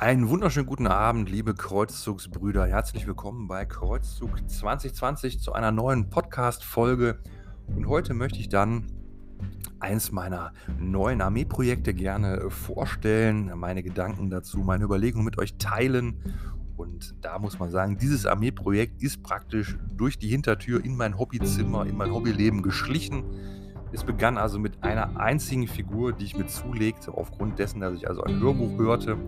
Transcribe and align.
Einen 0.00 0.28
wunderschönen 0.28 0.68
guten 0.68 0.86
Abend, 0.86 1.28
liebe 1.28 1.54
Kreuzzugsbrüder. 1.54 2.64
Herzlich 2.64 3.04
willkommen 3.08 3.48
bei 3.48 3.64
Kreuzzug 3.64 4.48
2020 4.48 5.40
zu 5.40 5.54
einer 5.54 5.72
neuen 5.72 6.08
Podcast-Folge. 6.08 7.18
Und 7.66 7.88
heute 7.88 8.14
möchte 8.14 8.38
ich 8.38 8.48
dann 8.48 8.86
eins 9.80 10.12
meiner 10.12 10.52
neuen 10.78 11.20
Armeeprojekte 11.20 11.94
gerne 11.94 12.48
vorstellen, 12.48 13.50
meine 13.56 13.82
Gedanken 13.82 14.30
dazu, 14.30 14.58
meine 14.58 14.84
Überlegungen 14.84 15.24
mit 15.24 15.36
euch 15.36 15.58
teilen. 15.58 16.22
Und 16.76 17.16
da 17.20 17.40
muss 17.40 17.58
man 17.58 17.70
sagen, 17.70 17.98
dieses 17.98 18.24
Armeeprojekt 18.24 19.02
ist 19.02 19.24
praktisch 19.24 19.76
durch 19.96 20.16
die 20.16 20.28
Hintertür 20.28 20.84
in 20.84 20.96
mein 20.96 21.18
Hobbyzimmer, 21.18 21.86
in 21.86 21.96
mein 21.96 22.12
Hobbyleben 22.14 22.62
geschlichen. 22.62 23.24
Es 23.90 24.04
begann 24.04 24.38
also 24.38 24.60
mit 24.60 24.84
einer 24.84 25.18
einzigen 25.18 25.66
Figur, 25.66 26.12
die 26.12 26.24
ich 26.24 26.36
mir 26.36 26.46
zulegte, 26.46 27.12
aufgrund 27.12 27.58
dessen, 27.58 27.80
dass 27.80 27.94
ich 27.94 28.08
also 28.08 28.22
ein 28.22 28.38
Hörbuch 28.38 28.78
hörte 28.78 29.18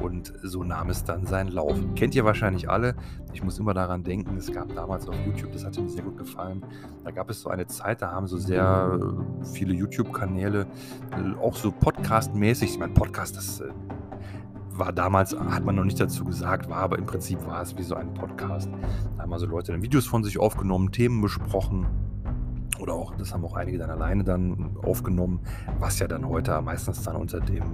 und 0.00 0.32
so 0.42 0.64
nahm 0.64 0.90
es 0.90 1.04
dann 1.04 1.26
seinen 1.26 1.48
Lauf. 1.48 1.76
Kennt 1.94 2.14
ihr 2.14 2.24
wahrscheinlich 2.24 2.70
alle. 2.70 2.94
Ich 3.32 3.42
muss 3.42 3.58
immer 3.58 3.74
daran 3.74 4.04
denken, 4.04 4.36
es 4.36 4.52
gab 4.52 4.74
damals 4.74 5.08
auf 5.08 5.14
YouTube, 5.26 5.52
das 5.52 5.64
hat 5.64 5.78
mir 5.78 5.88
sehr 5.88 6.04
gut 6.04 6.16
gefallen, 6.16 6.64
da 7.04 7.10
gab 7.10 7.30
es 7.30 7.40
so 7.40 7.50
eine 7.50 7.66
Zeit, 7.66 8.02
da 8.02 8.12
haben 8.12 8.26
so 8.26 8.38
sehr 8.38 8.98
äh, 9.00 9.44
viele 9.44 9.74
YouTube-Kanäle, 9.74 10.66
äh, 11.12 11.40
auch 11.40 11.54
so 11.54 11.70
Podcast-mäßig, 11.70 12.72
ich 12.72 12.78
meine, 12.78 12.94
Podcast, 12.94 13.36
das 13.36 13.60
äh, 13.60 13.68
war 14.72 14.92
damals, 14.92 15.36
hat 15.38 15.64
man 15.64 15.74
noch 15.74 15.84
nicht 15.84 16.00
dazu 16.00 16.24
gesagt, 16.24 16.68
war 16.68 16.78
aber 16.78 16.98
im 16.98 17.06
Prinzip 17.06 17.44
war 17.46 17.62
es 17.62 17.76
wie 17.76 17.82
so 17.82 17.96
ein 17.96 18.14
Podcast. 18.14 18.70
Da 19.16 19.22
haben 19.22 19.32
also 19.32 19.46
Leute 19.46 19.72
dann 19.72 19.82
Videos 19.82 20.06
von 20.06 20.22
sich 20.22 20.38
aufgenommen, 20.38 20.92
Themen 20.92 21.20
besprochen 21.20 21.86
oder 22.78 22.94
auch, 22.94 23.14
das 23.16 23.34
haben 23.34 23.44
auch 23.44 23.56
einige 23.56 23.78
dann 23.78 23.90
alleine 23.90 24.24
dann 24.24 24.76
aufgenommen, 24.82 25.40
was 25.78 25.98
ja 25.98 26.06
dann 26.06 26.26
heute 26.28 26.60
meistens 26.62 27.02
dann 27.02 27.16
unter 27.16 27.40
dem, 27.40 27.64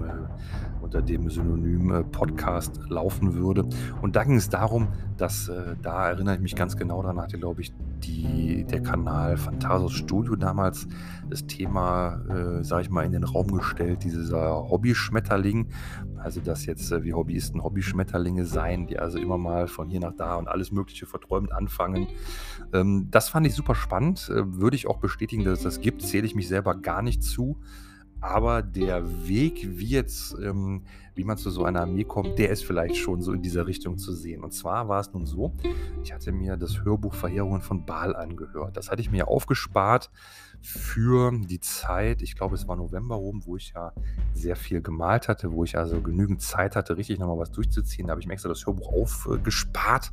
unter 0.85 1.03
dem 1.03 1.29
Synonym 1.29 1.91
äh, 1.91 2.05
Podcast 2.05 2.81
laufen 2.89 3.35
würde. 3.35 3.67
Und 4.03 4.17
da 4.17 4.25
ging 4.25 4.37
es 4.37 4.49
darum, 4.49 4.89
dass, 5.17 5.49
äh, 5.49 5.77
da 5.83 6.11
erinnere 6.11 6.37
ich 6.37 6.41
mich 6.41 6.55
ganz 6.55 6.77
genau 6.77 7.03
daran, 7.03 7.21
hatte, 7.21 7.39
glaube 7.39 7.63
ich, 7.63 7.73
die, 8.05 8.65
der 8.65 8.83
Kanal 8.83 9.37
Phantasos 9.37 9.93
Studio 9.93 10.37
damals 10.37 10.87
das 11.29 11.47
Thema, 11.47 12.21
äh, 12.29 12.63
sage 12.63 12.83
ich 12.83 12.91
mal, 12.91 13.05
in 13.05 13.13
den 13.13 13.25
Raum 13.25 13.49
gestellt, 13.49 14.05
dieser 14.05 14.69
Hobby-Schmetterling. 14.69 15.69
Also, 16.19 16.41
dass 16.41 16.67
jetzt 16.67 16.93
äh, 16.93 17.03
wie 17.03 17.15
Hobbyisten 17.15 17.63
Hobby-Schmetterlinge 17.63 18.45
seien, 18.45 18.87
die 18.87 18.99
also 18.99 19.19
immer 19.19 19.39
mal 19.39 19.67
von 19.69 19.89
hier 19.89 20.01
nach 20.01 20.15
da 20.17 20.37
und 20.37 20.49
alles 20.49 20.71
Mögliche 20.71 21.07
verträumt 21.07 21.53
anfangen. 21.53 22.07
Ähm, 22.73 23.09
das 23.11 23.31
fand 23.31 23.47
ich 23.47 23.55
super 23.55 23.75
spannend. 23.75 24.31
Äh, 24.31 24.59
würde 24.59 24.77
ich 24.77 24.87
auch 24.87 24.99
bestätigen, 24.99 25.45
dass 25.45 25.59
es 25.59 25.65
das 25.65 25.81
gibt. 25.81 26.03
Zähle 26.03 26.27
ich 26.27 26.35
mich 26.35 26.49
selber 26.49 26.75
gar 26.75 27.03
nicht 27.03 27.23
zu. 27.23 27.59
Aber 28.25 28.63
der 28.63 29.29
Weg, 29.29 29.69
wie 29.79 29.85
jetzt, 29.85 30.35
ähm, 30.43 30.85
wie 31.15 31.25
man 31.25 31.37
zu 31.37 31.51
so 31.51 31.65
einer 31.65 31.83
Armee 31.83 32.05
kommt, 32.05 32.39
der 32.39 32.49
ist 32.49 32.65
vielleicht 32.65 32.97
schon 32.97 33.21
so 33.21 33.35
in 33.35 33.43
dieser 33.43 33.67
Richtung 33.67 33.99
zu 33.99 34.15
sehen. 34.15 34.43
Und 34.43 34.55
zwar 34.55 34.89
war 34.89 35.01
es 35.01 35.13
nun 35.13 35.27
so, 35.27 35.53
ich 36.03 36.11
hatte 36.11 36.33
mir 36.33 36.57
das 36.57 36.85
Hörbuch 36.85 37.13
Verheerungen 37.13 37.61
von 37.61 37.85
Baal 37.85 38.17
angehört. 38.17 38.79
Das 38.79 38.91
hatte 38.91 39.03
ich 39.03 39.11
mir 39.11 39.29
aufgespart 39.29 40.11
für 40.65 41.31
die 41.31 41.61
Zeit, 41.61 42.23
ich 42.23 42.37
glaube, 42.37 42.55
es 42.55 42.67
war 42.67 42.75
November 42.77 43.17
rum, 43.17 43.43
wo 43.45 43.57
ich 43.57 43.75
ja 43.75 43.93
sehr 44.33 44.57
viel 44.57 44.81
gemalt 44.81 45.29
hatte, 45.29 45.53
wo 45.53 45.63
ich 45.63 45.77
also 45.77 46.01
genügend 46.01 46.41
Zeit 46.41 46.75
hatte, 46.75 46.97
richtig 46.97 47.19
nochmal 47.19 47.39
was 47.39 47.53
durchzuziehen. 47.53 48.07
Da 48.07 48.13
habe 48.13 48.23
ich 48.23 48.27
mir 48.27 48.33
extra 48.33 48.49
das 48.49 48.65
Hörbuch 48.65 48.91
aufgespart, 48.91 50.11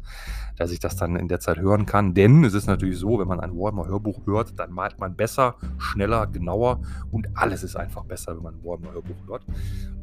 dass 0.58 0.72
ich 0.72 0.80
das 0.80 0.98
dann 0.98 1.16
in 1.16 1.30
der 1.30 1.40
Zeit 1.40 1.58
hören 1.58 1.86
kann. 1.86 2.14
Denn 2.14 2.44
es 2.44 2.54
ist 2.54 2.68
natürlich 2.68 3.00
so, 3.00 3.18
wenn 3.18 3.30
man 3.30 3.40
ein 3.40 3.58
Warhammer-Hörbuch 3.58 4.28
hört, 4.28 4.60
dann 4.60 4.74
malt 4.74 5.00
man 5.00 5.16
besser, 5.16 5.56
schneller, 5.78 6.28
genauer 6.28 6.82
und 7.12 7.30
alles 7.34 7.64
ist 7.64 7.78
einfach 7.78 8.04
besser, 8.04 8.36
wenn 8.36 8.44
man 8.44 8.56
ein 8.56 8.64
Warhammer-Hörbuch 8.64 9.28
hört. 9.28 9.46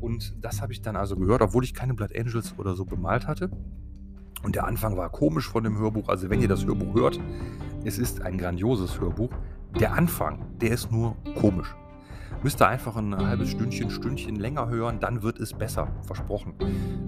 Und 0.01 0.35
das 0.41 0.63
habe 0.63 0.73
ich 0.73 0.81
dann 0.81 0.97
also 0.97 1.17
gehört, 1.17 1.43
obwohl 1.43 1.63
ich 1.63 1.75
keine 1.75 1.93
Blood 1.93 2.17
Angels 2.17 2.55
oder 2.57 2.75
so 2.75 2.87
bemalt 2.87 3.27
hatte. 3.27 3.51
Und 4.43 4.55
der 4.55 4.67
Anfang 4.67 4.97
war 4.97 5.11
komisch 5.11 5.49
von 5.49 5.65
dem 5.65 5.79
Hörbuch. 5.79 6.09
Also 6.09 6.31
wenn 6.31 6.41
ihr 6.41 6.49
das 6.49 6.65
Hörbuch 6.65 6.95
hört, 6.95 7.21
es 7.85 7.99
ist 7.99 8.23
ein 8.23 8.39
grandioses 8.39 8.99
Hörbuch. 8.99 9.31
Der 9.77 9.93
Anfang, 9.93 10.45
der 10.61 10.71
ist 10.71 10.91
nur 10.91 11.17
komisch. 11.39 11.77
Müsst 12.43 12.61
ihr 12.63 12.69
einfach 12.69 12.97
ein 12.97 13.17
halbes 13.17 13.51
Stündchen, 13.51 13.91
Stündchen 13.91 14.37
länger 14.37 14.69
hören, 14.69 15.01
dann 15.01 15.23
wird 15.23 15.41
es 15.41 15.53
besser. 15.53 15.89
Versprochen. 16.03 16.55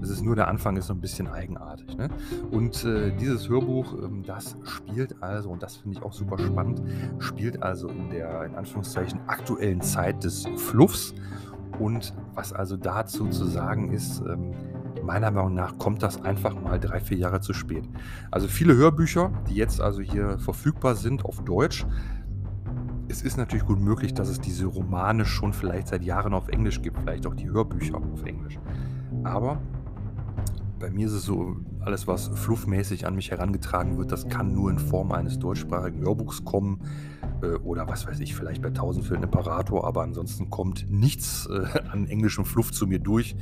Es 0.02 0.10
ist 0.10 0.22
nur 0.22 0.34
der 0.34 0.48
Anfang 0.48 0.76
ist 0.76 0.88
so 0.88 0.92
ein 0.92 1.00
bisschen 1.00 1.28
eigenartig. 1.28 1.96
Ne? 1.96 2.08
Und 2.50 2.84
äh, 2.84 3.12
dieses 3.16 3.48
Hörbuch, 3.48 3.94
ähm, 4.02 4.24
das 4.24 4.56
spielt 4.64 5.22
also, 5.22 5.50
und 5.50 5.62
das 5.62 5.76
finde 5.76 5.98
ich 5.98 6.04
auch 6.04 6.12
super 6.12 6.38
spannend, 6.38 6.82
spielt 7.18 7.62
also 7.62 7.88
in 7.88 8.10
der, 8.10 8.44
in 8.44 8.56
Anführungszeichen, 8.56 9.20
aktuellen 9.28 9.80
Zeit 9.80 10.24
des 10.24 10.46
Fluffs. 10.56 11.14
Und 11.78 12.12
was 12.34 12.52
also 12.52 12.76
dazu 12.76 13.28
zu 13.28 13.44
sagen 13.44 13.92
ist, 13.92 14.20
ähm, 14.20 14.52
meiner 15.04 15.30
Meinung 15.30 15.54
nach 15.54 15.78
kommt 15.78 16.02
das 16.02 16.22
einfach 16.24 16.60
mal 16.60 16.78
drei, 16.78 17.00
vier 17.00 17.18
Jahre 17.18 17.40
zu 17.40 17.52
spät. 17.52 17.84
Also 18.30 18.48
viele 18.48 18.74
Hörbücher, 18.74 19.32
die 19.48 19.54
jetzt 19.54 19.80
also 19.80 20.02
hier 20.02 20.38
verfügbar 20.38 20.94
sind 20.94 21.24
auf 21.24 21.42
Deutsch, 21.44 21.86
es 23.10 23.22
ist 23.22 23.36
natürlich 23.36 23.66
gut 23.66 23.80
möglich, 23.80 24.14
dass 24.14 24.28
es 24.28 24.40
diese 24.40 24.66
Romane 24.66 25.24
schon 25.24 25.52
vielleicht 25.52 25.88
seit 25.88 26.04
Jahren 26.04 26.32
auf 26.32 26.48
Englisch 26.48 26.80
gibt, 26.80 26.98
vielleicht 26.98 27.26
auch 27.26 27.34
die 27.34 27.50
Hörbücher 27.50 27.96
auf 27.96 28.24
Englisch. 28.24 28.58
Aber 29.24 29.60
bei 30.78 30.90
mir 30.90 31.06
ist 31.06 31.12
es 31.12 31.24
so, 31.24 31.56
alles, 31.80 32.06
was 32.06 32.28
fluffmäßig 32.28 33.06
an 33.06 33.14
mich 33.14 33.30
herangetragen 33.30 33.98
wird, 33.98 34.12
das 34.12 34.28
kann 34.28 34.54
nur 34.54 34.70
in 34.70 34.78
Form 34.78 35.12
eines 35.12 35.38
deutschsprachigen 35.38 36.00
Hörbuchs 36.02 36.44
kommen. 36.44 36.80
Äh, 37.42 37.56
oder 37.56 37.88
was 37.88 38.06
weiß 38.06 38.20
ich, 38.20 38.34
vielleicht 38.34 38.62
bei 38.62 38.68
1000 38.68 39.04
für 39.04 39.14
einen 39.14 39.24
Imperator, 39.24 39.86
aber 39.86 40.02
ansonsten 40.02 40.48
kommt 40.48 40.86
nichts 40.88 41.46
äh, 41.46 41.80
an 41.90 42.06
englischem 42.06 42.44
Fluff 42.44 42.70
zu 42.70 42.86
mir 42.86 43.00
durch. 43.00 43.34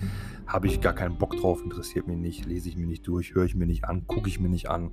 Habe 0.47 0.67
ich 0.67 0.81
gar 0.81 0.95
keinen 0.95 1.19
Bock 1.19 1.37
drauf, 1.37 1.63
interessiert 1.63 2.09
mich 2.09 2.17
nicht, 2.17 2.47
lese 2.47 2.71
ich 2.71 2.77
mir 2.77 2.87
nicht 2.87 3.07
durch, 3.07 3.35
höre 3.35 3.45
ich 3.45 3.55
mir 3.55 3.67
nicht 3.67 3.85
an, 3.85 4.07
gucke 4.07 4.29
ich 4.29 4.41
mir 4.41 4.49
nicht 4.49 4.71
an 4.71 4.93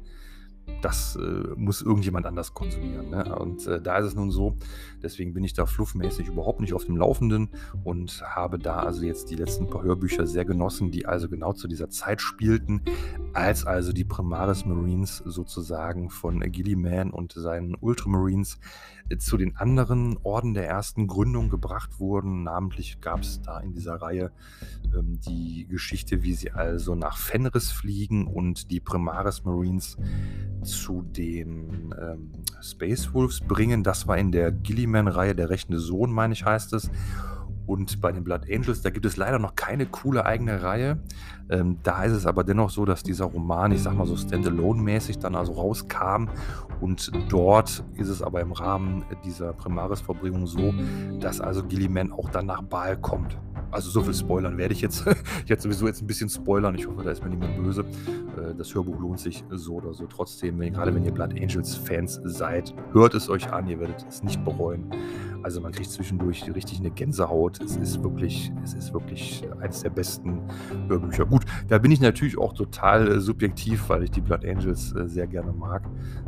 das 0.82 1.16
äh, 1.16 1.54
muss 1.56 1.82
irgendjemand 1.82 2.26
anders 2.26 2.54
konsumieren. 2.54 3.10
Ne? 3.10 3.36
Und 3.36 3.66
äh, 3.68 3.82
da 3.82 3.98
ist 3.98 4.06
es 4.06 4.16
nun 4.16 4.32
so, 4.32 4.56
deswegen 5.02 5.34
bin 5.34 5.44
ich 5.44 5.54
da 5.54 5.66
fluffmäßig 5.66 6.28
überhaupt 6.28 6.62
nicht 6.62 6.74
auf 6.74 6.86
dem 6.86 6.98
Laufenden 6.98 7.50
und 7.84 8.22
habe 8.24 8.60
da 8.60 8.78
also 8.80 9.04
jetzt 9.04 9.30
die 9.30 9.36
letzten 9.36 9.68
paar 9.68 9.84
Hörbücher 9.84 10.28
sehr 10.28 10.46
genossen, 10.46 10.92
die 10.92 11.06
also 11.06 11.30
genau 11.30 11.54
zu 11.54 11.68
dieser 11.68 11.90
Zeit 11.90 12.22
spielten, 12.22 12.82
als 13.34 13.66
also 13.66 13.94
die 13.94 14.04
Primaris 14.06 14.66
Marines 14.66 15.18
sozusagen 15.18 16.10
von 16.10 16.40
Gilliman 16.40 17.12
und 17.12 17.34
seinen 17.34 17.76
Ultramarines 17.76 18.60
zu 19.20 19.38
den 19.38 19.56
anderen 19.56 20.18
Orden 20.24 20.54
der 20.54 20.68
ersten 20.68 21.08
Gründung 21.08 21.50
gebracht 21.50 22.00
wurden. 22.00 22.44
Namentlich 22.44 23.02
gab 23.02 23.22
es 23.22 23.42
da 23.42 23.60
in 23.60 23.74
dieser 23.74 24.02
Reihe 24.02 24.32
ähm, 24.96 25.20
die 25.28 25.68
Geschichte, 25.68 26.24
wie 26.24 26.34
sie 26.34 26.52
also 26.52 26.96
nach 26.96 27.18
Fenris 27.18 27.72
fliegen 27.72 28.28
und 28.28 28.72
die 28.72 28.80
Primaris 28.80 29.44
Marines 29.44 29.98
zu 30.64 31.04
den 31.04 31.94
ähm, 32.00 32.32
Space 32.62 33.14
Wolves 33.14 33.42
bringen. 33.42 33.84
Das 33.84 34.08
war 34.08 34.18
in 34.18 34.32
der 34.32 34.52
Gilliman-Reihe 34.52 35.36
der 35.36 35.50
rechte 35.50 35.80
Sohn, 35.80 36.12
meine 36.12 36.34
ich, 36.34 36.44
heißt 36.44 36.74
es. 36.74 36.90
Und 37.68 38.02
bei 38.02 38.12
den 38.12 38.24
Blood 38.24 38.44
Angels, 38.52 38.82
da 38.82 38.90
gibt 38.90 39.06
es 39.06 39.18
leider 39.18 39.40
noch 39.40 39.56
keine 39.56 39.86
coole 39.86 40.26
eigene 40.26 40.62
Reihe. 40.62 41.00
Ähm, 41.50 41.78
da 41.84 42.04
ist 42.04 42.14
es 42.14 42.26
aber 42.26 42.44
dennoch 42.44 42.70
so, 42.70 42.86
dass 42.86 43.04
dieser 43.04 43.26
Roman, 43.26 43.72
ich 43.72 43.82
sag 43.82 43.96
mal 43.96 44.08
so 44.08 44.16
Standalone-mäßig, 44.16 45.20
dann 45.20 45.36
also 45.36 45.54
rauskam. 45.54 46.28
Und 46.82 47.12
dort 47.30 47.84
ist 47.96 48.10
es 48.10 48.22
aber 48.22 48.42
im 48.42 48.52
Rahmen 48.52 49.04
dieser 49.24 49.54
Primaris-Verbringung 49.54 50.48
so, 50.48 50.74
dass 51.20 51.42
also 51.42 51.64
Gilliman 51.64 52.12
auch 52.12 52.30
dann 52.30 52.46
nach 52.46 52.62
Baal 52.62 52.98
kommt. 52.98 53.38
Also 53.72 53.90
so 53.90 54.02
viel 54.02 54.14
spoilern 54.14 54.58
werde 54.58 54.74
ich 54.74 54.82
jetzt. 54.82 55.06
ich 55.44 55.50
werde 55.50 55.62
sowieso 55.62 55.88
jetzt 55.88 56.02
ein 56.02 56.08
bisschen 56.08 56.30
spoilern. 56.30 56.76
Ich 56.76 56.88
hoffe, 56.88 57.04
da 57.04 57.12
ist 57.12 57.24
mir 57.24 57.30
niemand 57.30 57.56
böse. 57.58 57.82
Äh, 57.82 58.56
das 58.58 58.74
Hörbuch 58.74 59.00
lohnt 59.00 59.20
sich 59.20 59.44
so 59.50 59.76
oder 59.76 59.94
so 59.94 60.06
trotzdem. 60.08 60.60
Wenn, 60.60 60.74
gerade 60.74 60.94
wenn 60.96 61.04
ihr 61.04 61.12
Blood 61.12 61.34
Angels 61.34 61.76
Fans 61.76 62.20
seid, 62.24 62.74
hört 62.94 63.16
es 63.16 63.30
euch 63.30 63.52
an. 63.52 63.68
Ihr 63.68 63.80
werdet 63.80 64.06
es 64.08 64.24
nicht 64.24 64.44
bereuen. 64.46 64.90
Also 65.44 65.62
man 65.62 65.72
kriegt 65.72 65.92
zwischendurch 65.92 66.44
richtig 66.54 66.80
eine 66.80 66.90
Gänsehaut. 66.90 67.55
Es 67.64 67.76
ist 67.78 68.04
wirklich, 68.04 68.52
es 68.64 68.74
ist 68.74 68.94
wirklich 68.94 69.44
eines 69.60 69.82
der 69.82 69.90
besten 69.90 70.42
Hörbücher. 70.88 71.26
Gut, 71.26 71.46
da 71.68 71.78
bin 71.78 71.92
ich 71.92 72.02
natürlich 72.02 72.38
auch 72.38 72.54
total 72.54 73.08
äh, 73.08 73.20
subjektiv, 73.20 73.90
weil 73.90 74.04
ich 74.04 74.12
die 74.12 74.22
Blood 74.22 74.46
Angels 74.46 74.94
äh, 74.96 75.08
sehr 75.08 75.28
gerne 75.28 75.52
mag. 75.52 75.84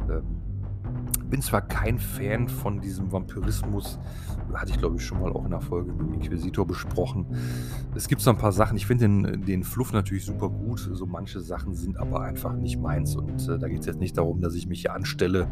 Ähm, 0.09 0.23
bin 1.29 1.41
zwar 1.41 1.61
kein 1.61 1.99
Fan 1.99 2.47
von 2.47 2.79
diesem 2.79 3.11
Vampirismus, 3.11 3.99
hatte 4.53 4.71
ich 4.71 4.77
glaube 4.77 4.97
ich 4.97 5.05
schon 5.05 5.19
mal 5.19 5.31
auch 5.31 5.45
in 5.45 5.51
der 5.51 5.61
Folge 5.61 5.91
mit 5.91 5.99
dem 5.99 6.13
Inquisitor 6.13 6.65
besprochen. 6.65 7.25
Es 7.95 8.07
gibt 8.07 8.21
so 8.21 8.29
ein 8.29 8.37
paar 8.37 8.51
Sachen, 8.51 8.77
ich 8.77 8.85
finde 8.85 9.05
den, 9.07 9.45
den 9.45 9.63
Fluff 9.63 9.93
natürlich 9.93 10.25
super 10.25 10.49
gut, 10.49 10.79
so 10.79 11.05
manche 11.05 11.39
Sachen 11.39 11.73
sind 11.73 11.97
aber 11.97 12.21
einfach 12.21 12.53
nicht 12.53 12.79
meins 12.79 13.15
und 13.15 13.47
äh, 13.47 13.59
da 13.59 13.67
geht 13.67 13.81
es 13.81 13.85
jetzt 13.85 13.99
nicht 13.99 14.17
darum, 14.17 14.41
dass 14.41 14.55
ich 14.55 14.67
mich 14.67 14.81
hier 14.81 14.93
anstelle 14.93 15.47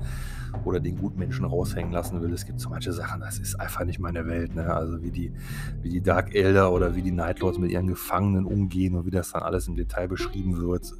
oder 0.63 0.79
den 0.79 0.97
guten 0.97 1.19
Menschen 1.19 1.45
raushängen 1.45 1.91
lassen 1.91 2.21
will. 2.21 2.33
Es 2.33 2.45
gibt 2.45 2.59
so 2.59 2.69
manche 2.69 2.93
Sachen, 2.93 3.21
das 3.21 3.39
ist 3.39 3.55
einfach 3.59 3.85
nicht 3.85 3.99
meine 3.99 4.25
Welt, 4.27 4.55
ne? 4.55 4.73
also 4.73 5.01
wie 5.01 5.11
die, 5.11 5.33
wie 5.81 5.89
die 5.89 6.01
Dark 6.01 6.33
Elder 6.33 6.71
oder 6.71 6.95
wie 6.95 7.01
die 7.01 7.11
Nightlords 7.11 7.57
mit 7.57 7.71
ihren 7.71 7.87
Gefangenen 7.87 8.45
umgehen 8.45 8.95
und 8.95 9.05
wie 9.05 9.11
das 9.11 9.31
dann 9.31 9.43
alles 9.43 9.67
im 9.67 9.75
Detail 9.75 10.07
beschrieben 10.07 10.57
wird. 10.57 10.93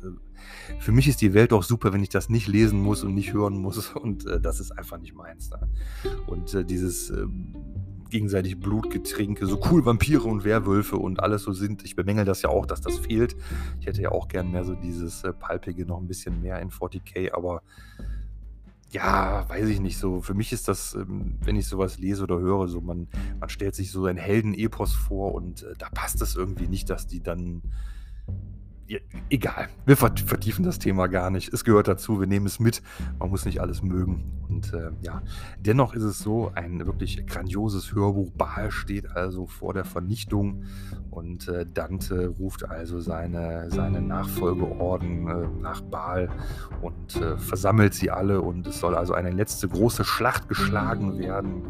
Für 0.80 0.92
mich 0.92 1.08
ist 1.08 1.22
die 1.22 1.34
Welt 1.34 1.54
auch 1.54 1.64
super, 1.64 1.94
wenn 1.94 2.04
ich 2.04 2.10
das 2.10 2.30
nicht 2.30 2.48
lesen 2.48 2.82
muss 2.82 3.04
und 3.04 3.14
nicht 3.14 3.34
hören 3.34 3.58
muss 3.58 3.90
und 3.96 4.26
äh, 4.26 4.40
das 4.40 4.60
ist 4.60 4.72
einfach 4.72 4.98
nicht 5.00 5.16
meins. 5.16 5.50
Ne? 5.50 5.68
Und 6.28 6.54
äh, 6.54 6.66
dieses... 6.66 7.12
Gegenseitig 8.16 8.58
Blutgetrinke, 8.58 9.46
so 9.46 9.60
cool 9.70 9.86
Vampire 9.86 10.24
und 10.24 10.46
Werwölfe 10.46 10.96
und 10.96 11.20
alles 11.20 11.44
so 11.44 11.52
sind. 11.52 11.84
Ich 11.84 11.98
bemängel 11.98 12.24
das 12.24 12.44
ja 12.44 12.50
auch, 12.50 12.66
dass 12.66 12.80
das 12.80 12.98
fehlt. 12.98 13.36
Ich 13.82 13.88
hätte 13.88 14.02
ja 14.02 14.14
auch 14.14 14.30
gern 14.30 14.52
mehr 14.52 14.64
so 14.64 14.74
dieses 14.74 15.26
äh, 15.26 15.34
Palpige 15.34 15.86
noch 15.86 16.00
ein 16.00 16.08
bisschen 16.08 16.42
mehr 16.42 16.62
in 16.62 16.70
40k, 16.70 17.34
aber 17.34 17.62
ja, 18.90 19.44
weiß 19.50 19.68
ich 19.68 19.82
nicht 19.82 19.98
so. 19.98 20.22
Für 20.22 20.34
mich 20.34 20.54
ist 20.54 20.70
das, 20.70 20.94
ähm, 20.94 21.36
wenn 21.44 21.58
ich 21.58 21.68
sowas 21.68 22.00
lese 22.00 22.24
oder 22.24 22.40
höre, 22.40 22.70
so 22.70 22.80
man, 22.80 23.10
man 23.38 23.50
stellt 23.50 23.76
sich 23.76 23.92
so 23.92 24.06
ein 24.06 24.16
Heldenepos 24.16 24.94
vor 24.94 25.34
und 25.34 25.64
äh, 25.64 25.74
da 25.78 25.90
passt 25.90 26.22
es 26.22 26.38
irgendwie 26.38 26.70
nicht, 26.70 26.90
dass 26.90 27.08
die 27.08 27.22
dann 27.22 27.64
egal, 29.30 29.70
wir 29.86 29.98
vertiefen 29.98 30.64
das 30.64 30.80
Thema 30.80 31.08
gar 31.08 31.30
nicht. 31.30 31.54
Es 31.54 31.64
gehört 31.64 31.88
dazu, 31.88 32.20
wir 32.20 32.28
nehmen 32.28 32.46
es 32.46 32.60
mit. 32.60 32.82
Man 33.20 33.30
muss 33.30 33.46
nicht 33.46 33.60
alles 33.60 33.82
mögen. 33.82 34.32
Und 34.48 34.74
äh, 34.74 34.92
ja, 35.02 35.22
dennoch 35.60 35.94
ist 35.94 36.04
es 36.04 36.20
so, 36.20 36.52
ein 36.54 36.86
wirklich 36.86 37.26
grandioses 37.26 37.94
Hörbuch. 37.94 38.32
Baal 38.32 38.72
steht 38.72 39.10
also 39.16 39.48
vor 39.48 39.74
der 39.74 39.86
Vernichtung 39.86 40.64
und 41.10 41.48
äh, 41.48 41.66
Dante 41.66 42.28
ruft 42.28 42.64
also 42.64 43.00
seine, 43.00 43.70
seine 43.72 44.02
Nachfolgeorden 44.02 45.28
äh, 45.28 45.48
nach 45.62 45.82
Baal 45.82 46.30
und 46.82 47.16
äh, 47.16 47.38
versammelt 47.38 47.94
sie 47.94 48.12
alle. 48.12 48.42
Und 48.42 48.68
es 48.68 48.80
soll 48.80 48.96
also 48.96 49.14
eine 49.14 49.32
letzte 49.32 49.68
große 49.68 50.04
Schlacht 50.04 50.48
geschlagen 50.48 51.18
werden 51.18 51.64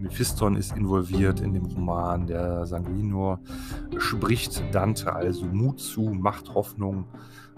Mephiston 0.00 0.56
ist 0.56 0.76
involviert 0.76 1.40
in 1.40 1.52
dem 1.52 1.66
Roman, 1.66 2.26
der 2.26 2.66
Sanguinor 2.66 3.40
spricht 3.98 4.62
Dante 4.72 5.12
also 5.12 5.46
Mut 5.46 5.80
zu, 5.80 6.02
macht 6.02 6.54
Hoffnung. 6.54 7.06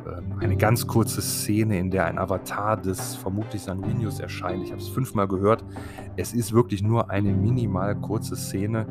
Ähm, 0.06 0.38
eine 0.40 0.56
ganz 0.56 0.86
kurze 0.86 1.20
Szene, 1.20 1.78
in 1.78 1.90
der 1.90 2.06
ein 2.06 2.18
Avatar 2.18 2.76
des 2.76 3.16
vermutlich 3.16 3.62
Sanguinius 3.62 4.20
erscheint. 4.20 4.64
Ich 4.64 4.70
habe 4.70 4.80
es 4.80 4.88
fünfmal 4.88 5.28
gehört. 5.28 5.64
Es 6.16 6.32
ist 6.32 6.52
wirklich 6.52 6.82
nur 6.82 7.10
eine 7.10 7.32
minimal 7.32 7.94
kurze 7.96 8.36
Szene. 8.36 8.86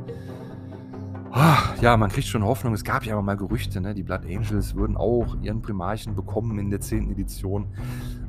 Ah, 1.31 1.75
ja, 1.81 1.95
man 1.95 2.09
kriegt 2.09 2.27
schon 2.27 2.43
Hoffnung. 2.43 2.73
Es 2.73 2.83
gab 2.83 3.05
ja 3.05 3.19
mal 3.21 3.37
Gerüchte, 3.37 3.81
ne? 3.81 3.93
die 3.93 4.03
Blood 4.03 4.25
Angels 4.25 4.75
würden 4.75 4.97
auch 4.97 5.37
ihren 5.41 5.61
Primarchen 5.61 6.15
bekommen 6.15 6.57
in 6.57 6.69
der 6.69 6.81
10. 6.81 7.11
Edition. 7.11 7.67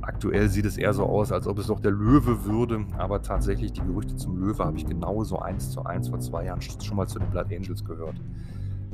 Aktuell 0.02 0.48
sieht 0.48 0.64
es 0.64 0.76
eher 0.76 0.92
so 0.94 1.04
aus, 1.04 1.30
als 1.30 1.46
ob 1.46 1.58
es 1.58 1.66
doch 1.66 1.80
der 1.80 1.92
Löwe 1.92 2.44
würde, 2.44 2.84
aber 2.96 3.22
tatsächlich 3.22 3.72
die 3.72 3.82
Gerüchte 3.82 4.16
zum 4.16 4.38
Löwe 4.38 4.64
habe 4.64 4.76
ich 4.76 4.86
genauso 4.86 5.38
eins 5.38 5.70
zu 5.70 5.84
eins 5.84 6.08
vor 6.08 6.20
zwei 6.20 6.44
Jahren 6.46 6.60
schon 6.62 6.96
mal 6.96 7.06
zu 7.06 7.18
den 7.18 7.30
Blood 7.30 7.52
Angels 7.52 7.84
gehört. 7.84 8.16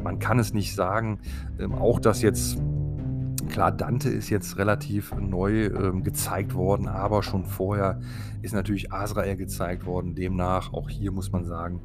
Man 0.03 0.19
kann 0.19 0.39
es 0.39 0.53
nicht 0.53 0.75
sagen. 0.75 1.21
Ähm, 1.59 1.75
auch 1.75 2.01
dass 2.01 2.23
jetzt 2.23 2.59
Klar, 3.49 3.73
Dante 3.73 4.11
ist 4.11 4.29
jetzt 4.29 4.59
relativ 4.59 5.15
neu 5.15 5.67
ähm, 5.67 6.03
gezeigt 6.03 6.55
worden, 6.55 6.89
aber 6.89 7.23
schon 7.23 7.45
vorher 7.45 8.01
ist 8.47 8.53
natürlich 8.53 8.93
Azrael 8.93 9.37
gezeigt 9.37 9.87
worden. 9.87 10.15
Demnach, 10.15 10.73
auch 10.73 10.89
hier 10.89 11.11
muss 11.11 11.33
man 11.33 11.45
sagen, 11.45 11.83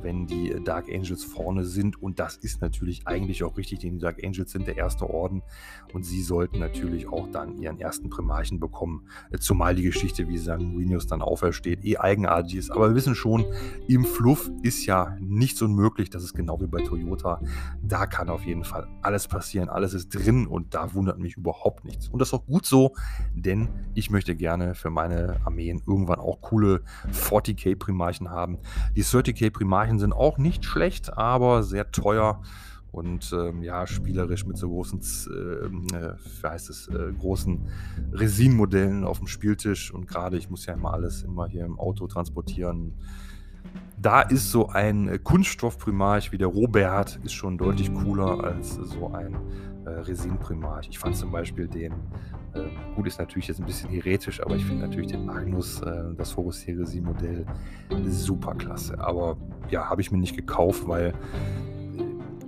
wenn 0.00 0.26
die 0.26 0.52
äh, 0.52 0.60
Dark 0.60 0.88
Angels 0.88 1.24
vorne 1.24 1.64
sind, 1.64 2.00
und 2.00 2.20
das 2.20 2.36
ist 2.36 2.60
natürlich 2.62 3.06
eigentlich 3.06 3.42
auch 3.42 3.56
richtig, 3.56 3.80
denn 3.80 3.94
die 3.94 3.98
Dark 3.98 4.22
Angels 4.24 4.52
sind 4.52 4.66
der 4.66 4.76
erste 4.76 5.10
Orden 5.10 5.42
und 5.92 6.04
sie 6.04 6.22
sollten 6.22 6.60
natürlich 6.60 7.08
auch 7.08 7.28
dann 7.32 7.58
ihren 7.58 7.80
ersten 7.80 8.10
Primarchen 8.10 8.60
bekommen. 8.60 9.08
Äh, 9.32 9.38
zumal 9.38 9.74
die 9.74 9.82
Geschichte, 9.82 10.28
wie 10.28 10.38
Sanguinius 10.38 11.08
dann 11.08 11.20
aufersteht, 11.20 11.84
eh 11.84 11.96
eigenartig 11.96 12.56
ist. 12.56 12.70
Aber 12.70 12.90
wir 12.90 12.94
wissen 12.94 13.16
schon, 13.16 13.44
im 13.88 14.04
Fluff 14.04 14.50
ist 14.62 14.86
ja 14.86 15.16
nichts 15.20 15.60
unmöglich. 15.62 16.10
Das 16.10 16.22
ist 16.22 16.34
genau 16.34 16.60
wie 16.60 16.68
bei 16.68 16.82
Toyota. 16.82 17.40
Da 17.82 18.06
kann 18.06 18.28
auf 18.28 18.44
jeden 18.44 18.64
Fall 18.64 18.86
alles 19.02 19.26
passieren. 19.26 19.68
Alles 19.68 19.94
ist 19.94 20.10
drin 20.14 20.46
und 20.46 20.74
da 20.74 20.94
wundert 20.94 21.18
mich 21.18 21.36
überhaupt 21.36 21.84
nichts. 21.84 22.08
Und 22.08 22.20
das 22.20 22.28
ist 22.28 22.34
auch 22.34 22.46
gut 22.46 22.66
so, 22.66 22.94
denn 23.34 23.68
ich 23.94 24.10
möchte 24.10 24.36
gerne 24.36 24.76
für 24.76 24.90
meine 24.90 25.40
Armeen 25.44 25.82
irgendwann 26.04 26.20
auch 26.20 26.40
coole 26.40 26.82
40k 27.12 27.76
Primarchen 27.76 28.30
haben. 28.30 28.58
Die 28.94 29.02
30k 29.02 29.50
Primarchen 29.50 29.98
sind 29.98 30.12
auch 30.12 30.38
nicht 30.38 30.64
schlecht, 30.64 31.16
aber 31.16 31.62
sehr 31.62 31.90
teuer 31.90 32.42
und 32.92 33.32
ähm, 33.32 33.62
ja, 33.62 33.88
spielerisch 33.88 34.46
mit 34.46 34.56
so 34.56 34.68
großen, 34.68 35.00
äh, 35.00 35.96
äh, 35.96 36.14
wie 36.42 36.46
heißt 36.46 36.70
es, 36.70 36.86
äh, 36.88 37.12
großen 37.18 37.66
Resin-Modellen 38.12 39.02
auf 39.02 39.18
dem 39.18 39.26
Spieltisch. 39.26 39.92
Und 39.92 40.06
gerade, 40.06 40.36
ich 40.36 40.48
muss 40.48 40.66
ja 40.66 40.74
immer 40.74 40.94
alles 40.94 41.24
immer 41.24 41.48
hier 41.48 41.64
im 41.64 41.80
Auto 41.80 42.06
transportieren. 42.06 42.94
Da 44.00 44.20
ist 44.20 44.52
so 44.52 44.68
ein 44.68 45.18
Kunststoffprimarch 45.24 46.30
wie 46.30 46.38
der 46.38 46.46
Robert 46.48 47.18
ist 47.24 47.32
schon 47.32 47.58
deutlich 47.58 47.92
cooler 47.94 48.44
als 48.44 48.74
so 48.74 49.12
ein 49.12 49.38
äh, 49.86 49.90
Resin-Primarch. 49.90 50.88
Ich 50.88 50.98
fand 50.98 51.16
zum 51.16 51.30
Beispiel 51.30 51.68
den, 51.68 51.92
äh, 52.54 52.60
gut 52.94 53.06
ist 53.06 53.18
natürlich 53.18 53.48
jetzt 53.48 53.60
ein 53.60 53.66
bisschen 53.66 53.90
heretisch, 53.90 54.42
aber 54.42 54.56
ich 54.56 54.64
finde 54.64 54.86
natürlich 54.86 55.10
den 55.10 55.24
Magnus, 55.24 55.80
äh, 55.82 56.14
das 56.16 56.36
Horus 56.36 56.66
Heresie-Modell, 56.66 57.46
super 58.06 58.54
klasse. 58.54 58.98
Aber 58.98 59.36
ja, 59.70 59.88
habe 59.88 60.00
ich 60.00 60.10
mir 60.10 60.18
nicht 60.18 60.36
gekauft, 60.36 60.86
weil 60.86 61.14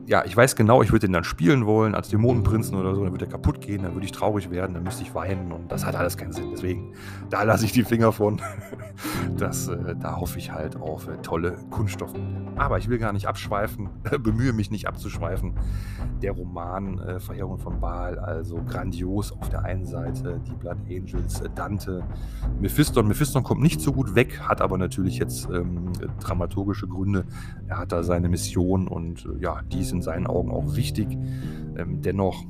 ja, 0.06 0.24
ich 0.24 0.36
weiß 0.36 0.54
genau, 0.54 0.82
ich 0.82 0.92
würde 0.92 1.06
den 1.06 1.12
dann 1.12 1.24
spielen 1.24 1.66
wollen 1.66 1.94
als 1.94 2.08
Dämonenprinzen 2.08 2.76
oder 2.76 2.94
so, 2.94 3.02
dann 3.02 3.12
würde 3.12 3.26
er 3.26 3.30
kaputt 3.30 3.60
gehen, 3.60 3.82
dann 3.82 3.94
würde 3.94 4.06
ich 4.06 4.12
traurig 4.12 4.50
werden, 4.50 4.74
dann 4.74 4.84
müsste 4.84 5.02
ich 5.02 5.14
weinen 5.14 5.50
und 5.50 5.70
das 5.70 5.84
hat 5.84 5.96
alles 5.96 6.16
keinen 6.16 6.32
Sinn. 6.32 6.50
Deswegen, 6.52 6.92
da 7.28 7.42
lasse 7.42 7.64
ich 7.64 7.72
die 7.72 7.84
Finger 7.84 8.12
von. 8.12 8.40
Das, 9.36 9.68
äh, 9.68 9.94
da 10.00 10.16
hoffe 10.16 10.38
ich 10.38 10.50
halt 10.50 10.76
auf 10.76 11.08
äh, 11.08 11.18
tolle 11.18 11.58
Kunststoffe. 11.70 12.14
Aber 12.56 12.79
ich 12.79 12.88
will 12.88 12.99
gar 12.99 13.12
nicht 13.12 13.26
abschweifen, 13.26 13.91
bemühe 14.23 14.53
mich 14.53 14.70
nicht 14.70 14.88
abzuschweifen. 14.88 15.55
Der 16.23 16.32
Roman 16.32 16.99
äh, 16.99 17.20
Verheerung 17.20 17.58
von 17.58 17.81
Baal, 17.81 18.19
also 18.19 18.62
grandios 18.67 19.31
auf 19.32 19.50
der 19.50 19.64
einen 19.64 19.85
Seite, 19.85 20.41
die 20.47 20.55
Blood 20.55 20.79
Angels, 20.88 21.41
äh, 21.41 21.50
Dante, 21.55 22.03
Mephiston. 22.58 23.06
Mephiston 23.06 23.43
kommt 23.43 23.61
nicht 23.61 23.81
so 23.81 23.93
gut 23.93 24.14
weg, 24.14 24.41
hat 24.41 24.62
aber 24.62 24.79
natürlich 24.79 25.19
jetzt 25.19 25.49
ähm, 25.50 25.93
dramaturgische 26.20 26.88
Gründe. 26.88 27.26
Er 27.69 27.79
hat 27.79 27.93
da 27.93 28.03
seine 28.03 28.29
Mission 28.29 28.88
und 28.88 29.26
äh, 29.26 29.43
ja, 29.43 29.61
die 29.62 29.81
ist 29.81 29.93
in 29.93 30.00
seinen 30.00 30.26
Augen 30.26 30.50
auch 30.50 30.76
wichtig. 30.76 31.08
Ähm, 31.76 32.00
dennoch 32.00 32.44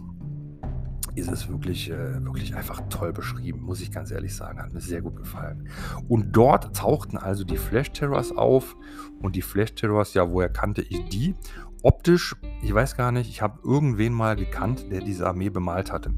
ist 1.17 1.31
es 1.31 1.49
wirklich, 1.49 1.91
äh, 1.91 2.23
wirklich 2.25 2.55
einfach 2.55 2.83
toll 2.89 3.13
beschrieben, 3.13 3.63
muss 3.63 3.81
ich 3.81 3.91
ganz 3.91 4.11
ehrlich 4.11 4.35
sagen. 4.35 4.61
Hat 4.61 4.73
mir 4.73 4.81
sehr 4.81 5.03
gut 5.03 5.17
gefallen. 5.17 5.69
Und 6.09 6.37
dort 6.37 6.77
tauchten 6.77 7.17
also 7.17 7.43
die 7.43 7.57
Flash 7.57 7.91
Terrors 7.93 8.37
auf. 8.37 8.77
Und 9.21 9.35
die 9.35 9.43
Flash 9.43 9.75
Terrors, 9.75 10.15
ja, 10.15 10.31
woher 10.31 10.51
kannte 10.51 10.83
ich 10.83 11.09
die? 11.09 11.35
Optisch, 11.83 12.37
ich 12.63 12.73
weiß 12.73 12.97
gar 12.97 13.13
nicht, 13.13 13.31
ich 13.31 13.43
habe 13.43 13.61
irgendwen 13.65 14.13
mal 14.13 14.37
gekannt, 14.37 14.91
der 14.91 15.01
diese 15.01 15.27
Armee 15.27 15.51
bemalt 15.51 15.93
hatte 15.93 16.15